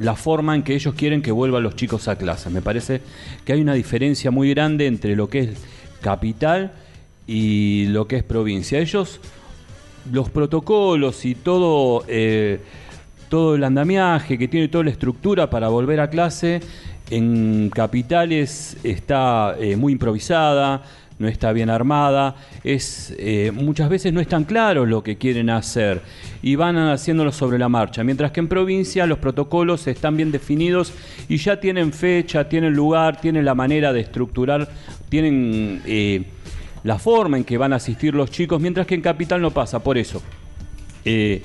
[0.00, 2.48] la forma en que ellos quieren que vuelvan los chicos a clase.
[2.48, 3.02] Me parece
[3.44, 5.50] que hay una diferencia muy grande entre lo que es
[6.00, 6.72] capital
[7.26, 8.78] y lo que es provincia.
[8.78, 9.20] Ellos,
[10.10, 12.60] los protocolos y todo, eh,
[13.28, 16.62] todo el andamiaje que tiene toda la estructura para volver a clase,
[17.10, 20.82] en capitales está eh, muy improvisada,
[21.20, 25.50] no está bien armada, es eh, muchas veces no es tan claro lo que quieren
[25.50, 26.00] hacer
[26.42, 30.94] y van haciéndolo sobre la marcha, mientras que en provincia los protocolos están bien definidos
[31.28, 34.70] y ya tienen fecha, tienen lugar, tienen la manera de estructurar,
[35.10, 36.24] tienen eh,
[36.84, 39.78] la forma en que van a asistir los chicos, mientras que en capital no pasa,
[39.78, 40.22] por eso.
[41.04, 41.42] eh,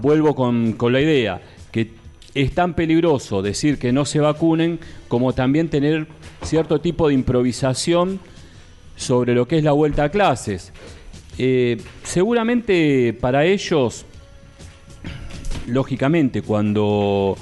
[0.00, 1.40] vuelvo con, con la idea
[1.72, 1.90] que
[2.32, 4.78] es tan peligroso decir que no se vacunen
[5.08, 6.06] como también tener
[6.42, 8.20] cierto tipo de improvisación
[8.96, 10.72] sobre lo que es la vuelta a clases.
[11.38, 14.06] Eh, seguramente para ellos,
[15.66, 17.36] lógicamente, cuando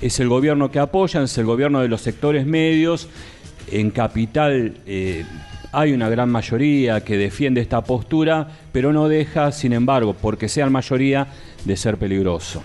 [0.00, 3.08] es el gobierno que apoyan, es el gobierno de los sectores medios,
[3.70, 5.24] en capital eh,
[5.72, 10.70] hay una gran mayoría que defiende esta postura, pero no deja, sin embargo, porque sean
[10.70, 11.26] mayoría,
[11.64, 12.62] de ser peligroso.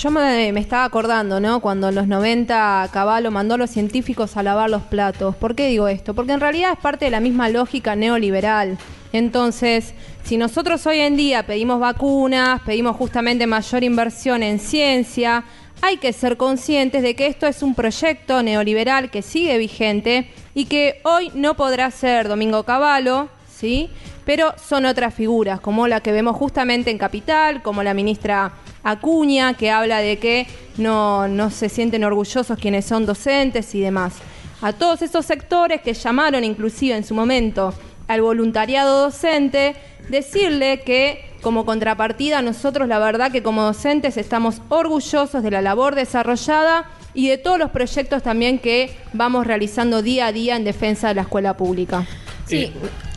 [0.00, 1.60] Yo me, me estaba acordando, ¿no?
[1.60, 5.36] Cuando en los 90 Caballo mandó a los científicos a lavar los platos.
[5.36, 6.14] ¿Por qué digo esto?
[6.14, 8.76] Porque en realidad es parte de la misma lógica neoliberal.
[9.12, 15.44] Entonces, si nosotros hoy en día pedimos vacunas, pedimos justamente mayor inversión en ciencia,
[15.80, 20.64] hay que ser conscientes de que esto es un proyecto neoliberal que sigue vigente y
[20.64, 23.28] que hoy no podrá ser Domingo Cavallo,
[23.64, 23.88] ¿sí?
[24.26, 29.54] Pero son otras figuras, como la que vemos justamente en Capital, como la ministra Acuña,
[29.54, 30.46] que habla de que
[30.76, 34.16] no, no se sienten orgullosos quienes son docentes y demás.
[34.60, 37.72] A todos esos sectores que llamaron inclusive en su momento
[38.06, 39.76] al voluntariado docente,
[40.10, 45.94] decirle que como contrapartida nosotros la verdad que como docentes estamos orgullosos de la labor
[45.94, 51.08] desarrollada y de todos los proyectos también que vamos realizando día a día en defensa
[51.08, 52.06] de la escuela pública.
[52.46, 52.72] Sí, Eh,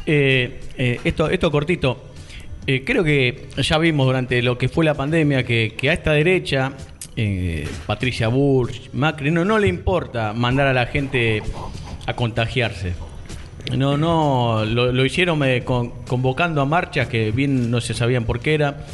[0.07, 2.03] eh, esto, esto cortito.
[2.65, 6.73] Eh, creo que ya vimos durante lo que fue la pandemia que, a esta derecha,
[7.15, 11.41] eh, Patricia Burch, Macri, no, no le importa mandar a la gente
[12.05, 12.93] a contagiarse.
[13.75, 18.23] No, no, lo, lo hicieron eh, con- convocando a marchas que bien no se sabían
[18.23, 18.85] por qué era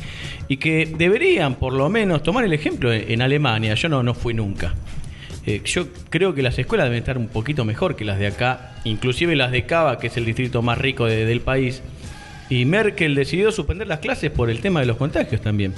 [0.48, 3.76] y que deberían por lo menos tomar el ejemplo en, en Alemania.
[3.76, 4.74] Yo no, no fui nunca.
[5.46, 8.76] Eh, yo creo que las escuelas deben estar un poquito mejor que las de acá,
[8.86, 11.82] inclusive las de Cava, que es el distrito más rico de- del país.
[12.50, 15.74] Y Merkel decidió suspender las clases por el tema de los contagios también.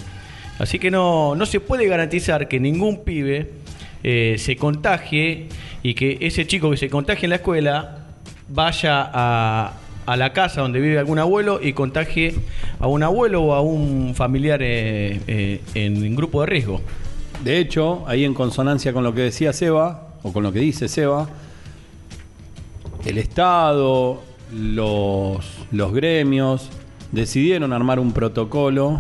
[0.60, 3.50] Así que no, no se puede garantizar que ningún pibe
[4.04, 5.48] eh, se contagie
[5.84, 8.06] y que ese chico que se contagie en la escuela
[8.48, 9.74] vaya a,
[10.06, 12.36] a la casa donde vive algún abuelo y contagie
[12.80, 16.82] a un abuelo o a un familiar eh, eh, en grupo de riesgo.
[17.44, 20.88] De hecho, ahí en consonancia con lo que decía Seba, o con lo que dice
[20.88, 21.28] Seba,
[23.06, 24.22] el Estado,
[24.52, 26.70] los, los gremios,
[27.12, 29.00] decidieron armar un protocolo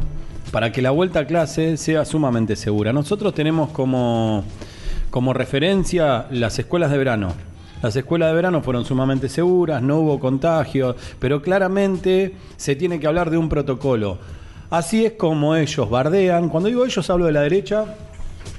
[0.52, 2.93] para que la vuelta a clase sea sumamente segura.
[2.93, 4.43] Nosotros tenemos como,
[5.10, 7.34] como referencia las escuelas de verano.
[7.82, 13.08] Las escuelas de verano fueron sumamente seguras, no hubo contagios, pero claramente se tiene que
[13.08, 14.17] hablar de un protocolo.
[14.69, 16.50] Así es como ellos bardean.
[16.50, 17.86] Cuando digo ellos hablo de la derecha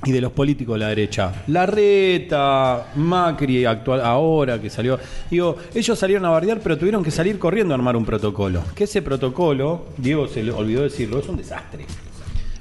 [0.04, 1.44] y de los políticos de la derecha.
[1.48, 4.98] Larreta, Macri, actual, ahora que salió.
[5.30, 8.62] Digo, ellos salieron a bardear, pero tuvieron que salir corriendo a armar un protocolo.
[8.74, 11.86] Que ese protocolo, Diego se olvidó decirlo, es un desastre.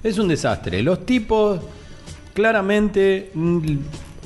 [0.04, 0.82] Es un desastre.
[0.84, 1.60] Los tipos,
[2.34, 3.32] claramente,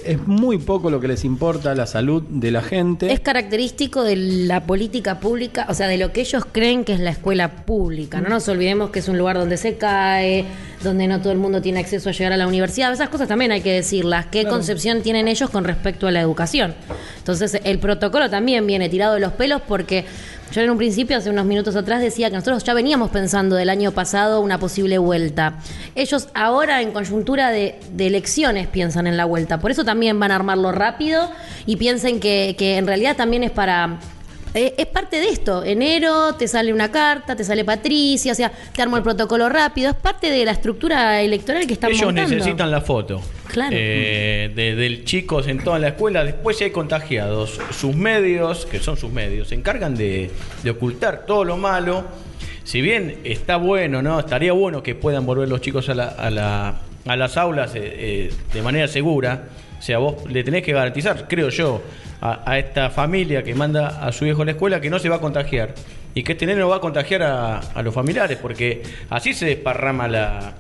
[0.06, 3.12] es muy poco lo que les importa la salud de la gente.
[3.12, 7.00] Es característico de la política pública, o sea, de lo que ellos creen que es
[7.00, 8.22] la escuela pública.
[8.22, 10.46] No nos olvidemos que es un lugar donde se cae,
[10.84, 12.92] donde no todo el mundo tiene acceso a llegar a la universidad.
[12.92, 14.28] Esas cosas también hay que decirlas.
[14.28, 16.76] ¿Qué concepción tienen ellos con respecto a la educación?
[17.18, 20.06] Entonces, el protocolo también viene tirado de los pelos porque
[20.52, 23.70] Yo en un principio, hace unos minutos atrás, decía que nosotros ya veníamos pensando del
[23.70, 25.60] año pasado una posible vuelta.
[25.96, 29.60] Ellos ahora, en coyuntura de, de elecciones, piensan en la vuelta.
[29.60, 31.30] Por eso también van a armarlo rápido
[31.68, 34.00] y piensen que, que en realidad también es para
[34.56, 35.64] eh, es parte de esto.
[35.64, 39.92] Enero te sale una carta, te sale Patricia, o sea, te armo el protocolo rápido.
[39.92, 42.32] Es parte de la estructura electoral que están Ellos montando.
[42.36, 43.22] necesitan la foto.
[43.52, 43.76] Claro.
[43.78, 46.24] Eh, de, del chicos en toda la escuela.
[46.24, 47.60] Después si hay contagiados.
[47.72, 50.30] Sus medios, que son sus medios, se encargan de,
[50.64, 52.06] de ocultar todo lo malo.
[52.64, 54.20] Si bien está bueno, ¿no?
[54.20, 57.82] Estaría bueno que puedan volver los chicos a, la- a la- a las aulas eh,
[57.84, 59.46] eh, de manera segura.
[59.80, 61.82] O sea, vos le tenés que garantizar, creo yo,
[62.22, 65.16] a, esta familia que manda a su hijo a la escuela que no se va
[65.16, 65.74] a contagiar.
[66.14, 70.08] Y que este nene no va a contagiar a los familiares, porque así se desparrama
[70.08, 70.54] la,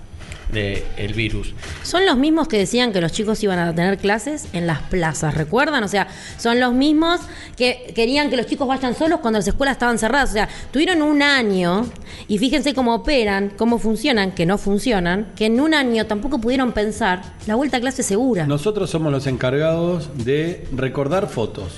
[0.51, 1.53] de- el virus.
[1.83, 5.35] Son los mismos que decían que los chicos iban a tener clases en las plazas,
[5.35, 5.83] ¿recuerdan?
[5.83, 7.21] O sea, son los mismos
[7.55, 10.29] que querían que los chicos vayan solos cuando las escuelas estaban cerradas.
[10.31, 11.85] O sea, tuvieron un año
[12.27, 16.71] y fíjense cómo operan, cómo funcionan, que no funcionan, que en un año tampoco pudieron
[16.71, 18.45] pensar la vuelta a clase segura.
[18.47, 21.73] Nosotros somos los encargados de recordar fotos.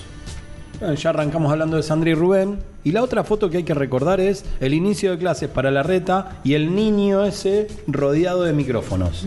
[0.82, 2.57] Bueno, ya arrancamos hablando de Sandra y Rubén.
[2.84, 5.84] Y la otra foto que hay que recordar es el inicio de clases para la
[5.84, 9.25] reta y el niño ese rodeado de micrófonos.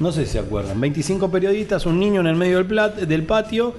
[0.00, 0.80] No sé si se acuerdan.
[0.80, 3.74] 25 periodistas, un niño en el medio del, plat- del patio.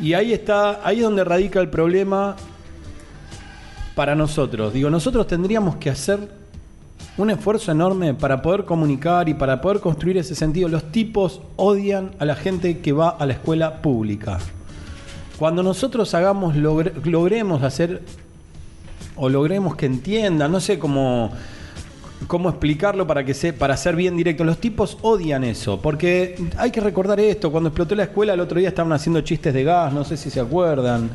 [0.00, 2.34] Y ahí está, ahí es donde radica el problema
[3.94, 4.72] para nosotros.
[4.72, 6.18] Digo, nosotros tendríamos que hacer
[7.18, 10.68] un esfuerzo enorme para poder comunicar y para poder construir ese sentido.
[10.68, 14.38] Los tipos odian a la gente que va a la escuela pública.
[15.38, 18.02] Cuando nosotros hagamos, logre- logremos hacer
[19.16, 21.30] o logremos que entiendan, no sé cómo,
[22.26, 24.44] cómo explicarlo para que se, para ser bien directo.
[24.44, 27.50] Los tipos odian eso, porque hay que recordar esto.
[27.50, 30.30] Cuando explotó la escuela el otro día estaban haciendo chistes de gas, no sé si
[30.30, 31.10] se acuerdan.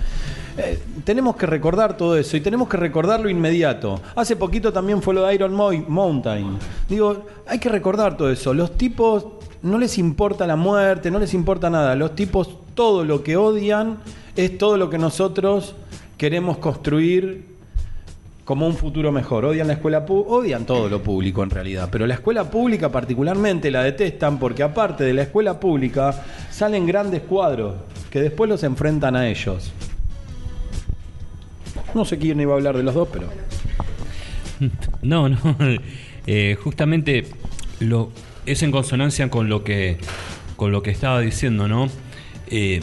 [0.57, 4.01] Eh, tenemos que recordar todo eso y tenemos que recordarlo inmediato.
[4.15, 6.57] Hace poquito también fue lo de Iron Mo- Mountain.
[6.89, 8.53] Digo, hay que recordar todo eso.
[8.53, 9.25] Los tipos
[9.63, 11.95] no les importa la muerte, no les importa nada.
[11.95, 13.99] Los tipos todo lo que odian
[14.35, 15.75] es todo lo que nosotros
[16.17, 17.45] queremos construir
[18.45, 19.45] como un futuro mejor.
[19.45, 23.83] Odian la escuela odian todo lo público en realidad, pero la escuela pública particularmente la
[23.83, 27.75] detestan porque aparte de la escuela pública salen grandes cuadros
[28.09, 29.71] que después los enfrentan a ellos.
[31.93, 33.27] No sé quién iba a hablar de los dos, pero
[35.01, 35.37] No, no.
[36.27, 37.25] eh, justamente
[38.45, 39.97] es en consonancia con lo que
[40.55, 41.89] con lo que estaba diciendo, ¿no?
[42.51, 42.81] Eh,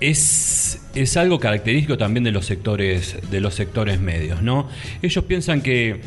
[0.00, 4.68] es, es algo característico también de los sectores de los sectores medios, ¿no?
[5.02, 6.00] Ellos piensan que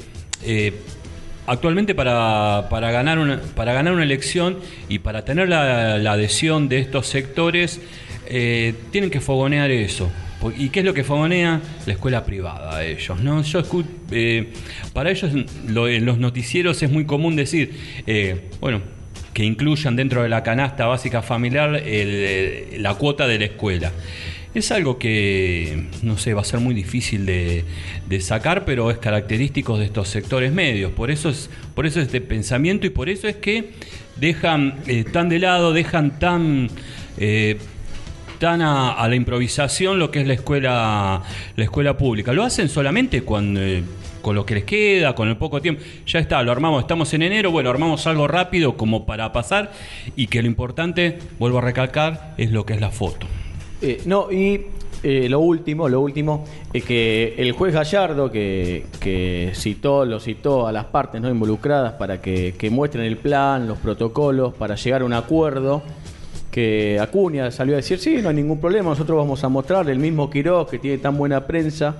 [0.43, 0.73] eh,
[1.47, 4.59] actualmente para, para ganar una para ganar una elección
[4.89, 7.79] y para tener la, adhesión de estos sectores
[8.27, 10.11] eh, tienen que fogonear eso.
[10.57, 11.59] ¿Y qué es lo que fogonea?
[11.85, 13.41] La escuela privada a ellos, ¿no?
[13.43, 13.61] Yo
[14.11, 14.53] eh,
[14.93, 15.31] para ellos
[15.67, 17.73] lo- en los noticieros es muy común decir,
[18.61, 18.81] bueno,
[19.33, 21.81] que incluyan dentro de la canasta básica familiar
[22.77, 23.91] la cuota de la escuela.
[24.55, 27.63] Es algo que, no sé, va a ser muy difícil de,
[28.19, 30.91] sacar, pero es característico de estos sectores medios.
[30.91, 33.71] Por eso es, por eso este pensamiento y por eso es que
[34.15, 36.69] dejan eh, tan de lado, dejan tan
[37.17, 37.57] eh,
[38.39, 41.21] tan a, a la improvisación lo que es la escuela
[41.55, 42.33] la escuela pública.
[42.33, 43.83] Lo hacen solamente cuando eh,
[44.21, 45.81] con lo que les queda, con el poco tiempo.
[46.05, 49.71] Ya está, lo armamos, estamos en enero, bueno, armamos algo rápido como para pasar
[50.15, 53.27] y que lo importante, vuelvo a recalcar, es lo que es la foto.
[53.81, 54.65] Eh, no, y
[55.01, 56.43] eh, lo último, lo último,
[56.73, 61.93] es que el juez Gallardo, que, que citó, lo citó a las partes no involucradas
[61.93, 65.81] para que, que muestren el plan, los protocolos, para llegar a un acuerdo,
[66.51, 69.99] que Acuña salió a decir, sí, no hay ningún problema, nosotros vamos a mostrar, el
[69.99, 71.95] mismo Quiroz, que tiene tan buena prensa,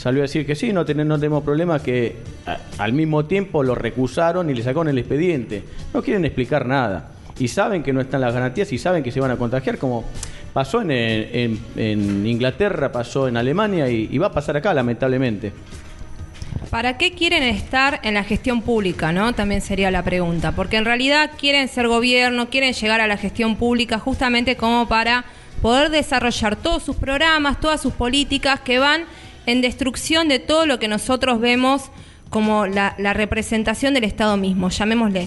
[0.00, 2.16] salió a decir que sí, no, ten- no tenemos problema, que
[2.78, 5.62] al mismo tiempo lo recusaron y le sacaron el expediente.
[5.92, 7.10] No quieren explicar nada.
[7.38, 10.04] Y saben que no están las garantías y saben que se van a contagiar, como
[10.54, 15.52] pasó en, en- en Inglaterra, pasó en Alemania y, y va a pasar acá, lamentablemente.
[16.70, 19.34] ¿Para qué quieren estar en la gestión pública, no?
[19.34, 23.56] También sería la pregunta, porque en realidad quieren ser gobierno, quieren llegar a la gestión
[23.56, 25.24] pública justamente como para
[25.62, 29.02] poder desarrollar todos sus programas, todas sus políticas que van
[29.50, 31.90] en destrucción de todo lo que nosotros vemos
[32.30, 35.26] como la, representación del Estado mismo, llamémosle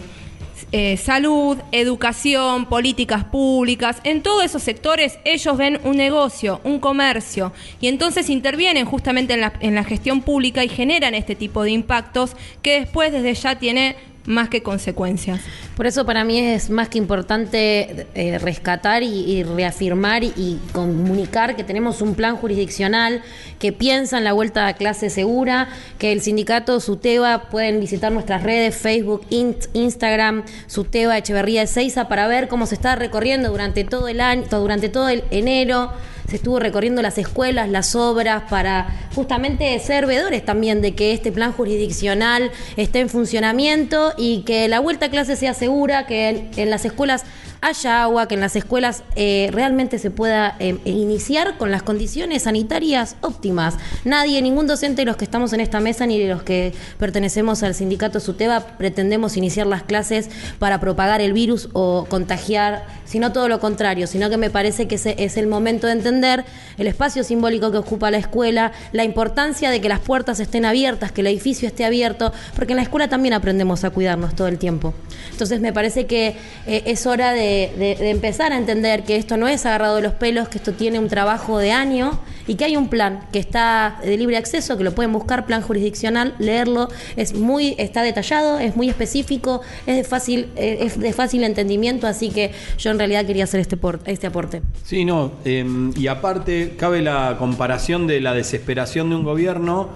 [0.71, 7.51] eh, salud, educación, políticas públicas, en todos esos sectores ellos ven un negocio, un comercio,
[7.81, 11.71] y entonces intervienen justamente en la, en la gestión pública y generan este tipo de
[11.71, 15.41] impactos que después desde ya tiene más que consecuencias.
[15.75, 21.63] Por eso para mí es más que importante eh, rescatar y, reafirmar y, comunicar que
[21.63, 23.21] tenemos un plan jurisdiccional
[23.59, 28.43] que piensa en la vuelta a clase segura, que el sindicato Suteba pueden visitar nuestras
[28.43, 34.07] redes, Facebook, Instagram, Suteba Echeverría de Seiza para ver cómo se está recorriendo durante todo
[34.07, 35.91] el año, durante todo el enero.
[36.29, 41.31] Se estuvo recorriendo las escuelas, las obras, para justamente ser veedores también de que este
[41.31, 46.69] plan jurisdiccional esté en funcionamiento y que la vuelta a clase sea segura, que en,
[46.69, 47.23] las escuelas
[47.61, 52.43] haya agua, que en las escuelas eh, realmente se pueda eh, iniciar con las condiciones
[52.43, 53.75] sanitarias óptimas.
[54.03, 57.63] Nadie, ningún docente de los que estamos en esta mesa ni de los que pertenecemos
[57.63, 63.47] al sindicato SUTEBA pretendemos iniciar las clases para propagar el virus o contagiar, sino todo
[63.47, 67.71] lo contrario, sino que me parece que es el momento de entender el espacio simbólico
[67.71, 71.67] que ocupa la escuela, la importancia de que las puertas estén abiertas, que el edificio
[71.67, 74.93] esté abierto, porque en la escuela también aprendemos a cuidarnos todo el tiempo.
[75.31, 76.35] Entonces me parece que
[76.67, 80.47] eh, es hora de, empezar a entender que esto no es agarrado de los pelos,
[80.49, 84.17] que esto tiene un trabajo de año y que hay un plan que está de
[84.17, 88.89] libre acceso, que lo pueden buscar, plan jurisdiccional, leerlo, es muy, está detallado, es muy
[88.89, 93.45] específico, es de fácil, eh, es de fácil entendimiento, así que yo en realidad quería
[93.45, 94.61] hacer este, por- este aporte.
[94.83, 95.31] Sí, no.
[95.45, 99.89] eh, y aparte, cabe la comparación de la desesperación de un gobierno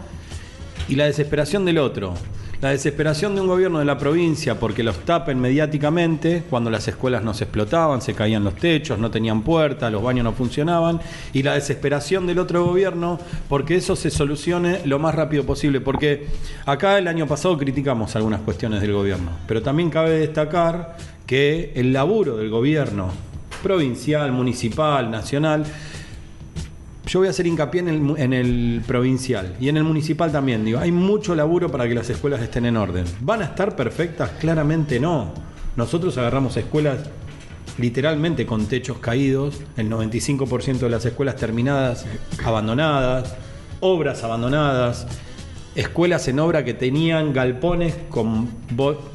[0.87, 2.13] y la desesperación del otro.
[2.59, 7.23] La desesperación de un gobierno de la provincia porque los tapen mediáticamente, cuando las escuelas
[7.23, 10.99] no se explotaban, se caían los techos, no tenían puertas, los baños no funcionaban,
[11.33, 15.81] y la desesperación del otro gobierno porque eso se solucione lo más rápido posible.
[15.81, 16.29] Porque
[16.65, 20.97] acá el año pasado criticamos algunas cuestiones del gobierno, pero también cabe destacar
[21.27, 23.11] que el laburo del gobierno
[23.61, 25.63] provincial, municipal, nacional,
[27.07, 30.65] yo voy a hacer hincapié en el, provincial y en el municipal también.
[30.65, 33.05] Digo, hay mucho laburo para que las escuelas estén en orden.
[33.21, 34.31] ¿Van a estar perfectas?
[34.39, 35.33] Claramente no.
[35.75, 36.99] Nosotros agarramos escuelas
[37.77, 42.05] literalmente con techos caídos, el 95% de las escuelas terminadas,
[42.43, 43.35] abandonadas,
[43.79, 45.07] obras abandonadas,
[45.75, 48.49] escuelas en obra que tenían galpones con,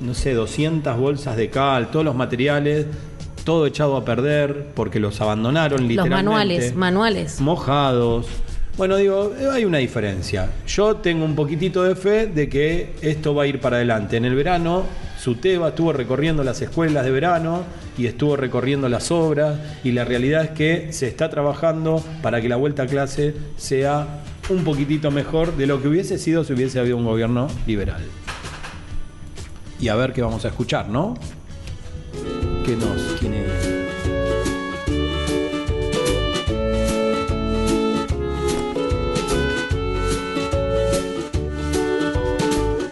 [0.01, 2.86] no sé, 200 bolsas de cal, todos los materiales,
[3.45, 7.40] todo echado a perder porque los abandonaron Los literalmente manuales, manuales.
[7.40, 8.26] mojados.
[8.76, 10.49] Bueno, digo, hay una diferencia.
[10.66, 14.16] Yo tengo un poquitito de fe de que esto va a ir para adelante.
[14.16, 14.84] En el verano,
[15.20, 17.64] Suteba estuvo recorriendo las escuelas de verano
[17.99, 22.49] y estuvo recorriendo las obras y la realidad es que se está trabajando para que
[22.49, 26.80] la vuelta a clase sea un poquitito mejor de lo que hubiese sido si hubiese
[26.80, 28.03] habido un gobierno liberal.
[29.78, 31.14] Y a ver qué vamos a escuchar, ¿no?
[32.65, 33.63] ¿Qué nos, es?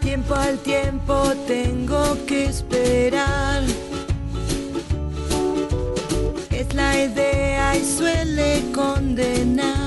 [0.01, 3.63] Tiempo al tiempo tengo que esperar.
[6.51, 9.80] Es la idea y suele condenar.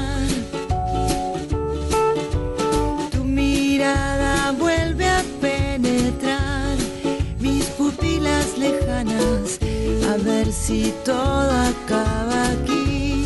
[10.51, 13.25] Si todo acaba aquí.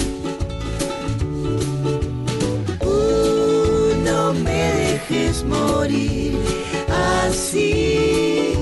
[2.82, 6.38] Uh, no me dejes morir
[7.26, 8.54] así.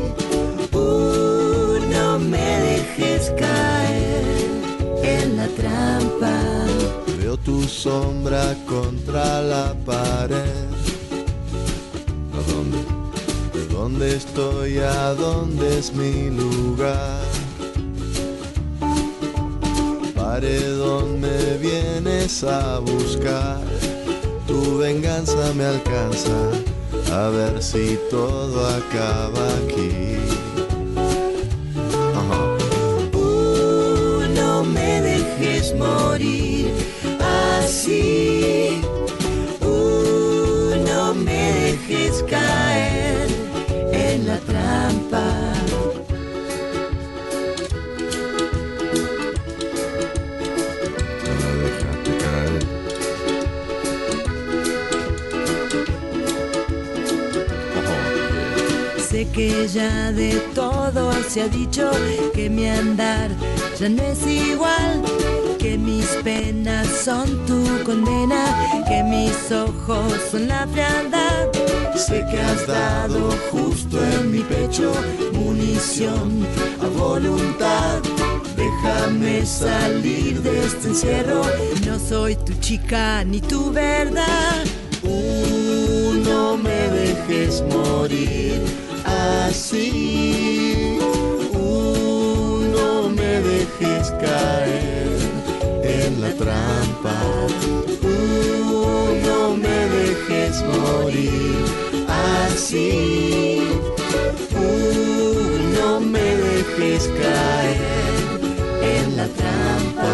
[0.72, 4.26] Uh, no me dejes caer
[5.04, 6.40] en la trampa.
[7.18, 10.70] Veo tu sombra contra la pared.
[12.38, 12.80] ¿A dónde?
[13.54, 14.78] ¿De dónde estoy?
[14.80, 17.45] ¿A dónde es mi lugar?
[20.36, 23.62] Paredón me vienes a buscar.
[24.46, 26.52] Tu venganza me alcanza.
[27.14, 30.18] A ver si todo acaba aquí.
[34.36, 36.70] No me dejes morir
[37.62, 38.35] así.
[59.66, 61.90] Que ya de todo se ha dicho
[62.34, 63.30] que mi andar
[63.80, 65.02] ya no es igual,
[65.58, 71.50] que mis penas son tu condena, que mis ojos son la frialdad.
[71.96, 74.92] Sé que has dado justo en mi pecho
[75.34, 76.46] munición
[76.82, 78.02] a voluntad.
[78.56, 81.42] Déjame salir de este encierro,
[81.88, 84.64] no soy tu chica ni tu verdad.
[85.04, 88.62] Uh, no me dejes morir
[89.06, 90.98] así.
[91.54, 91.96] Uh,
[93.42, 95.10] dejes caer
[95.84, 97.16] en la trampa.
[98.02, 101.66] Uh, no me dejes morir
[102.08, 103.62] así.
[104.54, 108.16] Uh, no me dejes caer
[108.82, 110.14] en la trampa.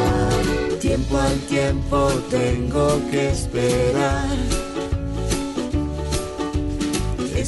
[0.79, 4.50] Tiempo al tiempo tengo que esperar.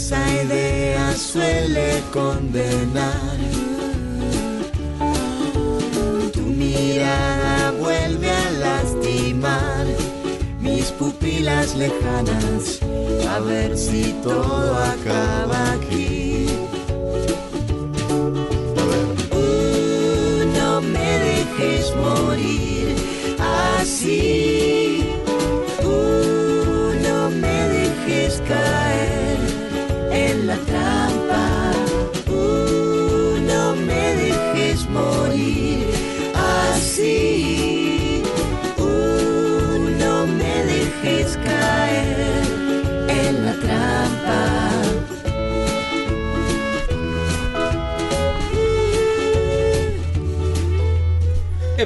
[0.06, 3.38] Esa idea suele condenar.
[6.34, 9.86] Tu mirada vuelve a lastimar
[10.60, 12.82] mis pupilas lejanas.
[13.30, 16.13] A ver si todo acaba aquí.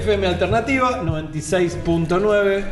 [0.08, 2.64] FM Alternativa 96.9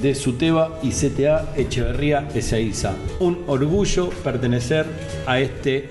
[0.03, 2.93] de Suteba y CTA Echeverría Ezeiza.
[3.19, 4.85] Un orgullo pertenecer
[5.27, 5.89] a este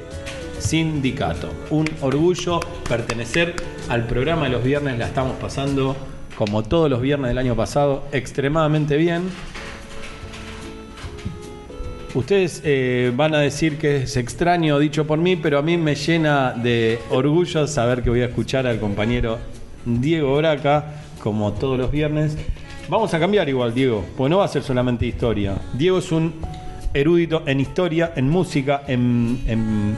[0.59, 1.49] sindicato.
[1.71, 3.55] Un orgullo pertenecer
[3.89, 4.99] al programa de los viernes.
[4.99, 5.95] La estamos pasando
[6.37, 9.23] como todos los viernes del año pasado extremadamente bien.
[12.15, 15.95] Ustedes eh, van a decir que es extraño dicho por mí, pero a mí me
[15.95, 19.39] llena de orgullo saber que voy a escuchar al compañero
[19.83, 20.85] Diego Braca,
[21.21, 22.37] como todos los viernes.
[22.87, 25.55] Vamos a cambiar igual, Diego, porque no va a ser solamente historia.
[25.73, 26.33] Diego es un
[26.93, 29.97] erudito en historia, en música, en, en-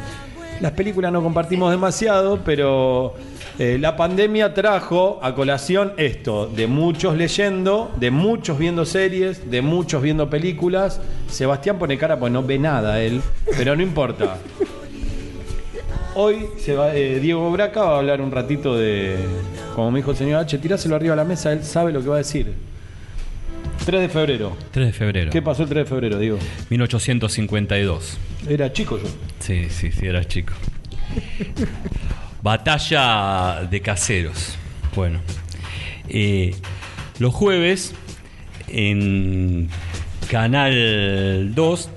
[0.62, 3.14] las películas no compartimos demasiado, pero
[3.58, 9.62] eh, la pandemia trajo a colación esto, de muchos leyendo, de muchos viendo series, de
[9.62, 11.00] muchos viendo películas.
[11.30, 13.22] Sebastián pone cara porque no ve nada él,
[13.58, 14.38] pero no importa.
[16.16, 19.18] Hoy se va, eh, Diego Braca va a hablar un ratito de,
[19.74, 22.10] como me dijo el señor H, tiráselo arriba de la mesa, él sabe lo que
[22.10, 22.54] va a decir.
[23.86, 24.58] 3 de febrero.
[24.72, 25.32] 3 de febrero.
[25.32, 26.40] ¿Qué pasó el 3 de febrero, Diego?
[26.70, 28.18] 1852.
[28.50, 29.08] Era chico yo.
[29.40, 30.54] Sí, sí, sí, eras chico.
[32.46, 34.56] Batalla de caseros.
[34.96, 35.20] Bueno,
[36.08, 36.54] eh,
[37.18, 37.96] los jueves
[38.68, 39.68] en
[40.30, 41.90] Canal 2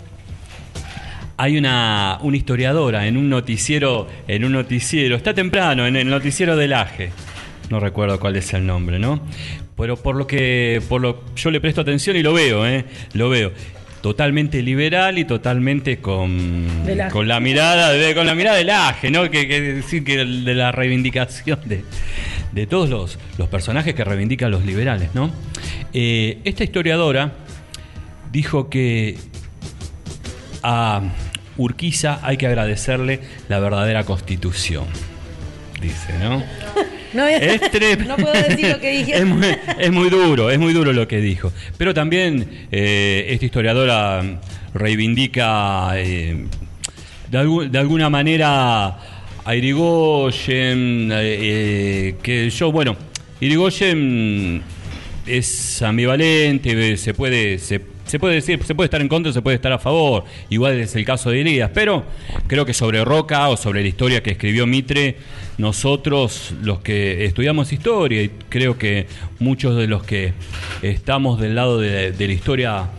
[1.36, 6.56] hay una, una historiadora en un noticiero, en un noticiero, está temprano, en el noticiero
[6.56, 7.10] del AGE.
[7.68, 9.20] No recuerdo cuál es el nombre, ¿no?
[9.76, 12.86] Pero por lo que por lo yo le presto atención y lo veo, ¿eh?
[13.12, 13.52] Lo veo.
[14.00, 17.10] Totalmente liberal y totalmente con, AGE.
[17.10, 19.28] con la mirada de, con la mirada del AGE, ¿no?
[19.30, 21.84] Que, que decir que de la reivindicación de,
[22.52, 25.32] de todos los, los personajes que reivindican los liberales, ¿no?
[25.92, 27.32] Eh, esta historiadora
[28.30, 29.16] dijo que
[30.62, 31.02] a
[31.56, 34.86] Urquiza hay que agradecerle la verdadera constitución.
[35.80, 36.42] Dice, ¿no?
[37.18, 39.16] No, Es no puedo decir lo que dije.
[39.18, 39.46] es, muy,
[39.78, 41.52] es muy duro, es muy duro lo que dijo.
[41.76, 44.22] Pero también eh, esta historiadora
[44.72, 46.44] reivindica eh,
[47.28, 48.86] de, algu- de alguna manera
[49.44, 52.96] a Irigoyen, eh, eh, que yo, bueno,
[53.40, 54.62] Irigoyen
[55.26, 59.56] es ambivalente, se puede, se, se puede decir, se puede estar en contra, se puede
[59.56, 62.04] estar a favor, igual es el caso de Elías, pero
[62.46, 65.16] creo que sobre Roca o sobre la historia que escribió Mitre,
[65.58, 69.06] nosotros los que estudiamos historia, y creo que
[69.38, 70.32] muchos de los que
[70.80, 72.90] estamos del lado de, la historia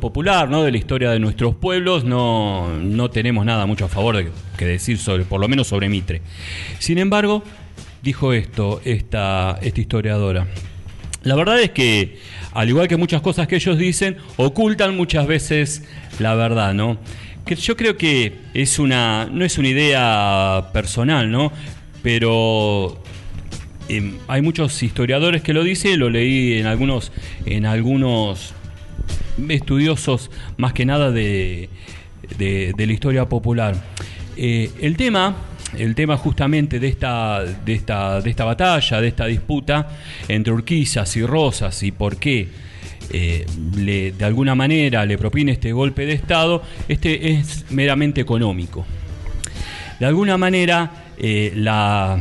[0.00, 0.64] popular, ¿no?
[0.64, 4.66] de la historia de nuestros pueblos, no, no tenemos nada mucho a favor de, que
[4.66, 6.22] decir sobre, por lo menos sobre Mitre.
[6.80, 7.44] Sin embargo,
[8.02, 10.48] dijo esto, esta, esta historiadora.
[11.24, 12.18] La verdad es que,
[12.52, 15.82] al igual que muchas cosas que ellos dicen, ocultan muchas veces
[16.20, 16.98] la verdad, ¿no?
[17.44, 21.50] Que yo creo que es una, no es una idea personal, ¿no?
[22.02, 23.02] Pero
[23.88, 27.10] eh, hay muchos historiadores que lo dicen, lo leí en algunos,
[27.46, 28.52] en algunos
[29.48, 31.68] estudiosos más que nada de,
[32.38, 33.74] de- de la historia popular.
[34.36, 35.36] Eh, el tema,
[35.78, 39.88] el tema justamente de esta, de esta, de esta batalla, de esta disputa
[40.28, 42.48] entre Urquizas y Rosas y por qué
[43.12, 43.44] eh,
[43.76, 48.86] le- de alguna manera le propine este golpe de Estado, este es meramente económico.
[50.00, 52.18] De alguna manera, eh, la-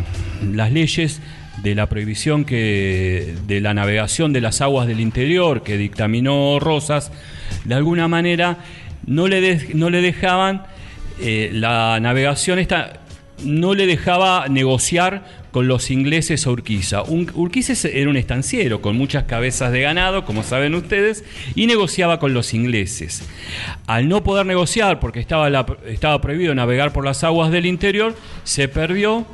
[0.52, 1.22] las leyes
[1.64, 7.12] de la prohibición que, de la navegación de las aguas del interior que dictaminó Rosas,
[7.64, 8.58] de alguna manera
[9.06, 10.64] no le, no le dejaban
[11.22, 13.03] eh, la navegación esta
[13.44, 17.04] no le dejaba negociar con los ingleses a Urquiza.
[17.04, 21.24] Urquiza era un estanciero con muchas cabezas de ganado, como saben ustedes,
[21.56, 23.24] y negociaba con los ingleses.
[23.86, 28.68] Al no poder negociar, porque estaba, estaba prohibido navegar por las aguas del interior, se
[28.68, 29.26] perdió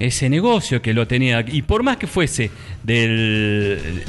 [0.00, 1.44] ese negocio que lo tenía.
[1.46, 2.50] Y por más que fuese
[2.82, 4.02] del,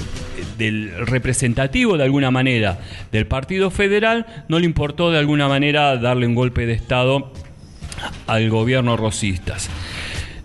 [0.58, 2.80] del representativo de alguna manera
[3.12, 7.32] del Partido Federal, no le importó de alguna manera darle un golpe de Estado
[8.28, 9.70] al gobierno rosistas.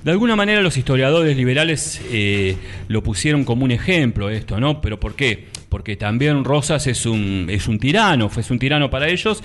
[0.03, 2.57] De alguna manera los historiadores liberales eh,
[2.89, 4.81] lo pusieron como un ejemplo esto, ¿no?
[4.81, 5.49] Pero ¿por qué?
[5.69, 9.43] Porque también Rosas es un, es un tirano, fue un tirano para ellos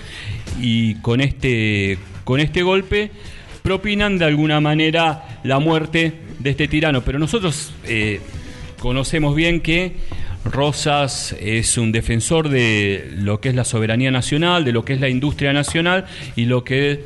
[0.60, 3.10] y con este, con este golpe
[3.62, 7.02] propinan de alguna manera la muerte de este tirano.
[7.02, 8.20] Pero nosotros eh,
[8.78, 9.96] conocemos bien que
[10.44, 15.00] Rosas es un defensor de lo que es la soberanía nacional, de lo que es
[15.00, 17.04] la industria nacional y lo que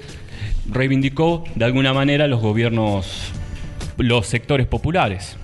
[0.70, 3.32] reivindicó de alguna manera los gobiernos,
[3.98, 5.36] los sectores populares.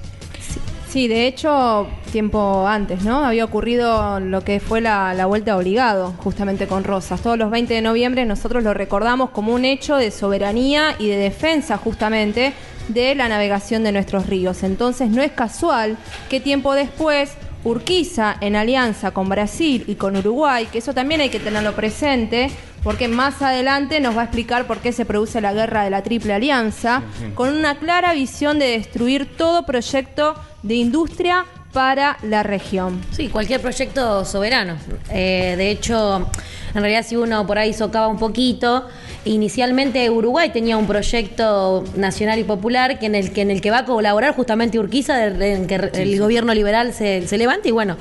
[0.88, 3.24] Sí, de hecho, tiempo antes, ¿no?
[3.24, 7.20] Había ocurrido lo que fue la, la vuelta obligado, justamente con Rosas.
[7.20, 11.16] Todos los 20 de noviembre nosotros lo recordamos como un hecho de soberanía y de
[11.16, 12.54] defensa, justamente,
[12.88, 14.62] de la navegación de nuestros ríos.
[14.62, 15.98] Entonces, no es casual
[16.30, 21.30] que tiempo después Urquiza, en alianza con Brasil y con Uruguay, que eso también hay
[21.30, 22.48] que tenerlo presente,
[22.86, 26.04] porque más adelante nos va a explicar por qué se produce la guerra de la
[26.04, 27.02] Triple Alianza,
[27.34, 33.00] con una clara visión de destruir todo proyecto de industria para la región.
[33.10, 34.76] Sí, cualquier proyecto soberano.
[35.10, 36.30] Eh, de hecho,
[36.76, 38.86] en realidad si uno por ahí socava un poquito,
[39.24, 43.70] inicialmente Uruguay tenía un proyecto nacional y popular que en el que en el que
[43.70, 47.96] va a colaborar justamente Urquiza, en que el gobierno liberal se, se levante y bueno,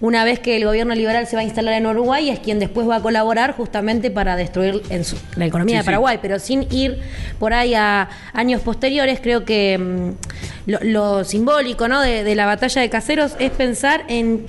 [0.00, 2.88] una vez que el gobierno liberal se va a instalar en Uruguay es quien después
[2.88, 5.86] va a colaborar justamente para destruir en su- la economía Sí, de sí.
[5.86, 7.00] Paraguay, pero sin ir
[7.38, 12.00] por ahí a años posteriores, creo que mm, lo, lo simbólico ¿no?
[12.00, 14.46] de, de la batalla de Caseros es pensar en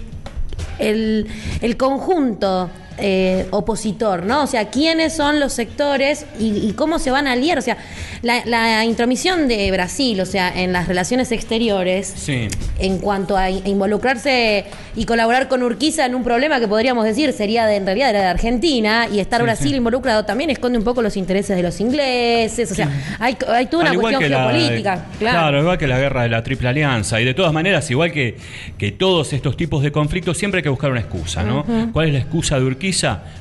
[0.80, 1.28] el,
[1.62, 2.70] el conjunto
[3.02, 4.44] eh, opositor, ¿no?
[4.44, 7.58] O sea, quiénes son los sectores y, y cómo se van a aliar.
[7.58, 7.78] O sea,
[8.22, 12.48] la, la intromisión de Brasil, o sea, en las relaciones exteriores, Sí.
[12.80, 17.34] en cuanto a in- involucrarse y colaborar con Urquiza en un problema que podríamos decir
[17.34, 19.76] sería de, en realidad era de Argentina y estar Sí, Brasil sí.
[19.76, 22.90] involucrado también esconde un poco los intereses de los ingleses, o sea,
[23.20, 25.60] hay, hay toda una cuestión la- geopolítica, claro.
[25.62, 27.20] igual que la guerra de la Triple Alianza.
[27.22, 28.38] Y de todas maneras, igual que,
[28.78, 31.66] que todos estos tipos de conflictos, siempre hay que buscar una excusa, ¿no?
[31.92, 32.91] ¿Cuál es la excusa de Urquiza?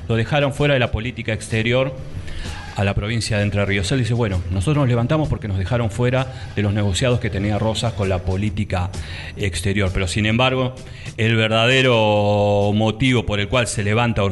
[0.09, 1.95] Lo dejaron fuera de la política exterior
[2.77, 3.91] a la provincia de Entre Ríos.
[3.93, 7.59] Él dice, bueno, nosotros nos levantamos porque nos dejaron fuera de los negociados que tenía
[7.59, 8.91] Rosas con la política
[9.37, 9.91] exterior.
[9.93, 10.75] Pero sin embargo,
[11.17, 14.23] el verdadero motivo por el cual se levanta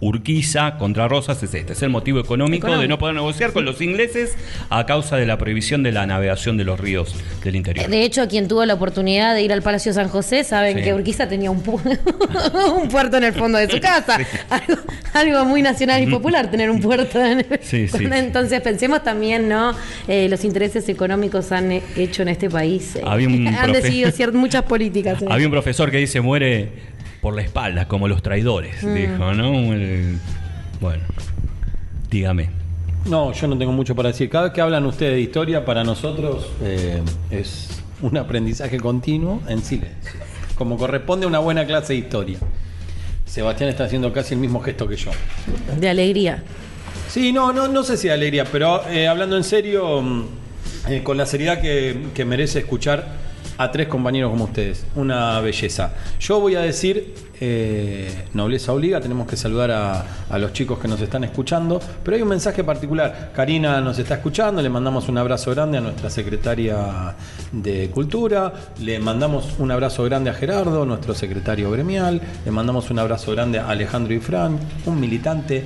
[0.00, 3.80] Urquiza contra Rosas es este, es el motivo económico, de no poder negociar con los
[3.80, 4.36] ingleses
[4.70, 7.88] a causa de la prohibición de la navegación de los ríos del interior.
[7.88, 10.84] De hecho, quien tuvo la oportunidad de ir al Palacio San José saben Sí.
[10.84, 11.80] que Urquiza tenía un, pu-
[12.82, 14.18] un puerto en el fondo de su casa.
[14.50, 14.80] Algo,
[15.14, 17.20] algo muy nacional y popular tener un puerto.
[17.24, 18.04] En Sí, sí.
[18.10, 19.74] Entonces pensemos también, ¿no?
[20.06, 22.96] Eh, los intereses económicos han hecho en este país.
[22.96, 25.22] eh, Había un han decidido muchas políticas.
[25.22, 25.26] eh.
[25.28, 26.68] Había un profesor que dice muere
[27.20, 28.94] por la espalda, como los traidores, Mm.
[28.94, 29.72] dijo, ¿no?
[29.72, 30.18] El-
[30.80, 31.02] bueno,
[32.10, 32.50] dígame.
[33.06, 34.28] No, yo no tengo mucho para decir.
[34.28, 37.00] Cada vez que hablan ustedes de historia, para nosotros eh,
[37.30, 40.12] es un aprendizaje continuo en silencio.
[40.56, 42.38] Como corresponde a una buena clase de historia.
[43.24, 45.10] Sebastián está haciendo casi el mismo gesto que yo.
[45.78, 46.42] De alegría.
[47.08, 50.24] Sí, no, no, no sé si de alegría, pero eh, hablando en serio, mm,
[50.88, 53.06] eh, con la seriedad que, que merece escuchar
[53.58, 54.86] a tres compañeros como ustedes.
[54.94, 55.92] Una belleza.
[56.20, 60.86] Yo voy a decir, eh, nobleza obliga, tenemos que saludar a, a los chicos que
[60.86, 63.32] nos están escuchando, pero hay un mensaje particular.
[63.34, 67.16] Karina nos está escuchando, le mandamos un abrazo grande a nuestra secretaria
[67.50, 73.00] de Cultura, le mandamos un abrazo grande a Gerardo, nuestro secretario gremial, le mandamos un
[73.00, 75.64] abrazo grande a Alejandro Ifrán, un militante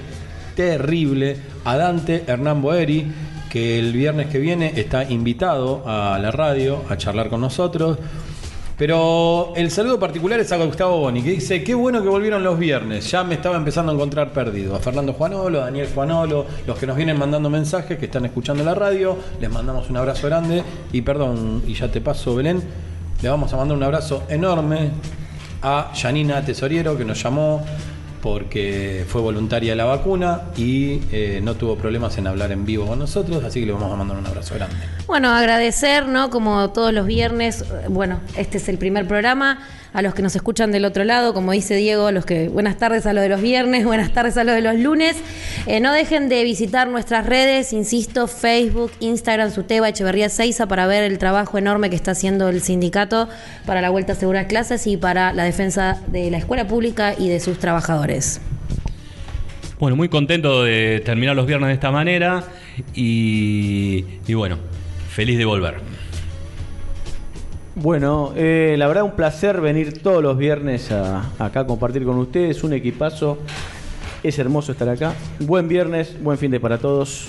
[0.54, 3.06] terrible a Dante Hernán Boeri,
[3.52, 7.98] que el viernes que viene está invitado a la radio a charlar con nosotros.
[8.78, 12.58] Pero el saludo particular es a Gustavo Boni, que dice, qué bueno que volvieron los
[12.58, 14.74] viernes, ya me estaba empezando a encontrar perdido.
[14.74, 18.64] A Fernando Juanolo, a Daniel Juanolo, los que nos vienen mandando mensajes, que están escuchando
[18.64, 20.64] la radio, les mandamos un abrazo grande.
[20.90, 22.62] Y perdón, y ya te paso, Belén,
[23.20, 24.92] le vamos a mandar un abrazo enorme
[25.60, 27.62] a Janina Tesoriero, que nos llamó
[28.22, 33.00] porque fue voluntaria la vacuna y eh, no tuvo problemas en hablar en vivo con
[33.00, 34.76] nosotros, así que le vamos a mandar un abrazo grande.
[35.06, 36.30] Bueno, agradecer, ¿no?
[36.30, 39.58] Como todos los viernes, eh, bueno, este es el primer programa.
[39.92, 43.04] A los que nos escuchan del otro lado, como dice Diego, los que buenas tardes
[43.06, 45.16] a lo de los viernes, buenas tardes a lo de los lunes.
[45.66, 51.04] Eh, no dejen de visitar nuestras redes, insisto, Facebook, Instagram, Suteba, Echeverría Seiza, para ver
[51.04, 53.28] el trabajo enorme que está haciendo el sindicato
[53.66, 57.40] para la vuelta a clases y para la defensa de la escuela pública y de
[57.40, 58.40] sus trabajadores.
[59.78, 62.44] Bueno, muy contento de terminar los viernes de esta manera
[62.94, 64.58] y bueno,
[65.10, 66.01] feliz de volver.
[67.74, 72.18] Bueno, eh, la verdad un placer venir todos los viernes a- acá a compartir con
[72.18, 73.38] ustedes, un equipazo.
[74.22, 75.14] Es hermoso estar acá.
[75.40, 77.26] Buen viernes, buen fin de para todos.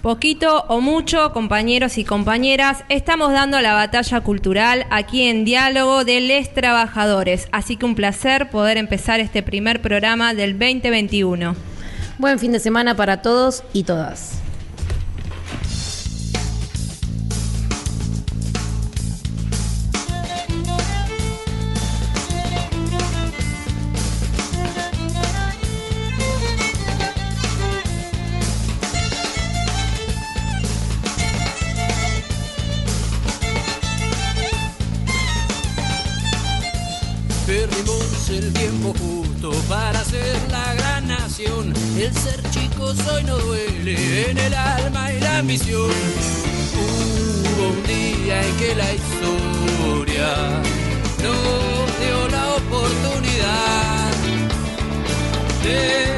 [0.00, 6.20] Poquito o mucho, compañeros y compañeras, estamos dando la batalla cultural aquí en Diálogo de
[6.20, 7.48] Les Trabajadores.
[7.52, 11.54] Así que un placer poder empezar este primer programa del 2021.
[12.18, 14.41] Buen fin de semana para todos y todas.
[45.54, 45.84] Hubo
[47.68, 50.62] un día en que la historia
[51.22, 54.12] nos dio la oportunidad
[55.62, 56.11] de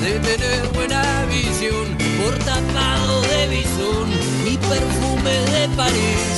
[0.00, 4.10] de tener buena visión, por tapado de bisón
[4.46, 6.35] y perfume de París.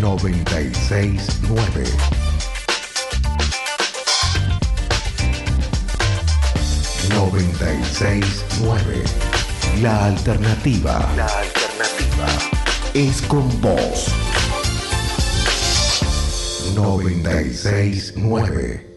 [0.00, 1.84] 969
[7.08, 9.02] 969 969
[9.82, 11.06] La alternativa.
[11.16, 12.26] La alternativa.
[12.94, 14.06] Es con vos.
[16.74, 18.87] 969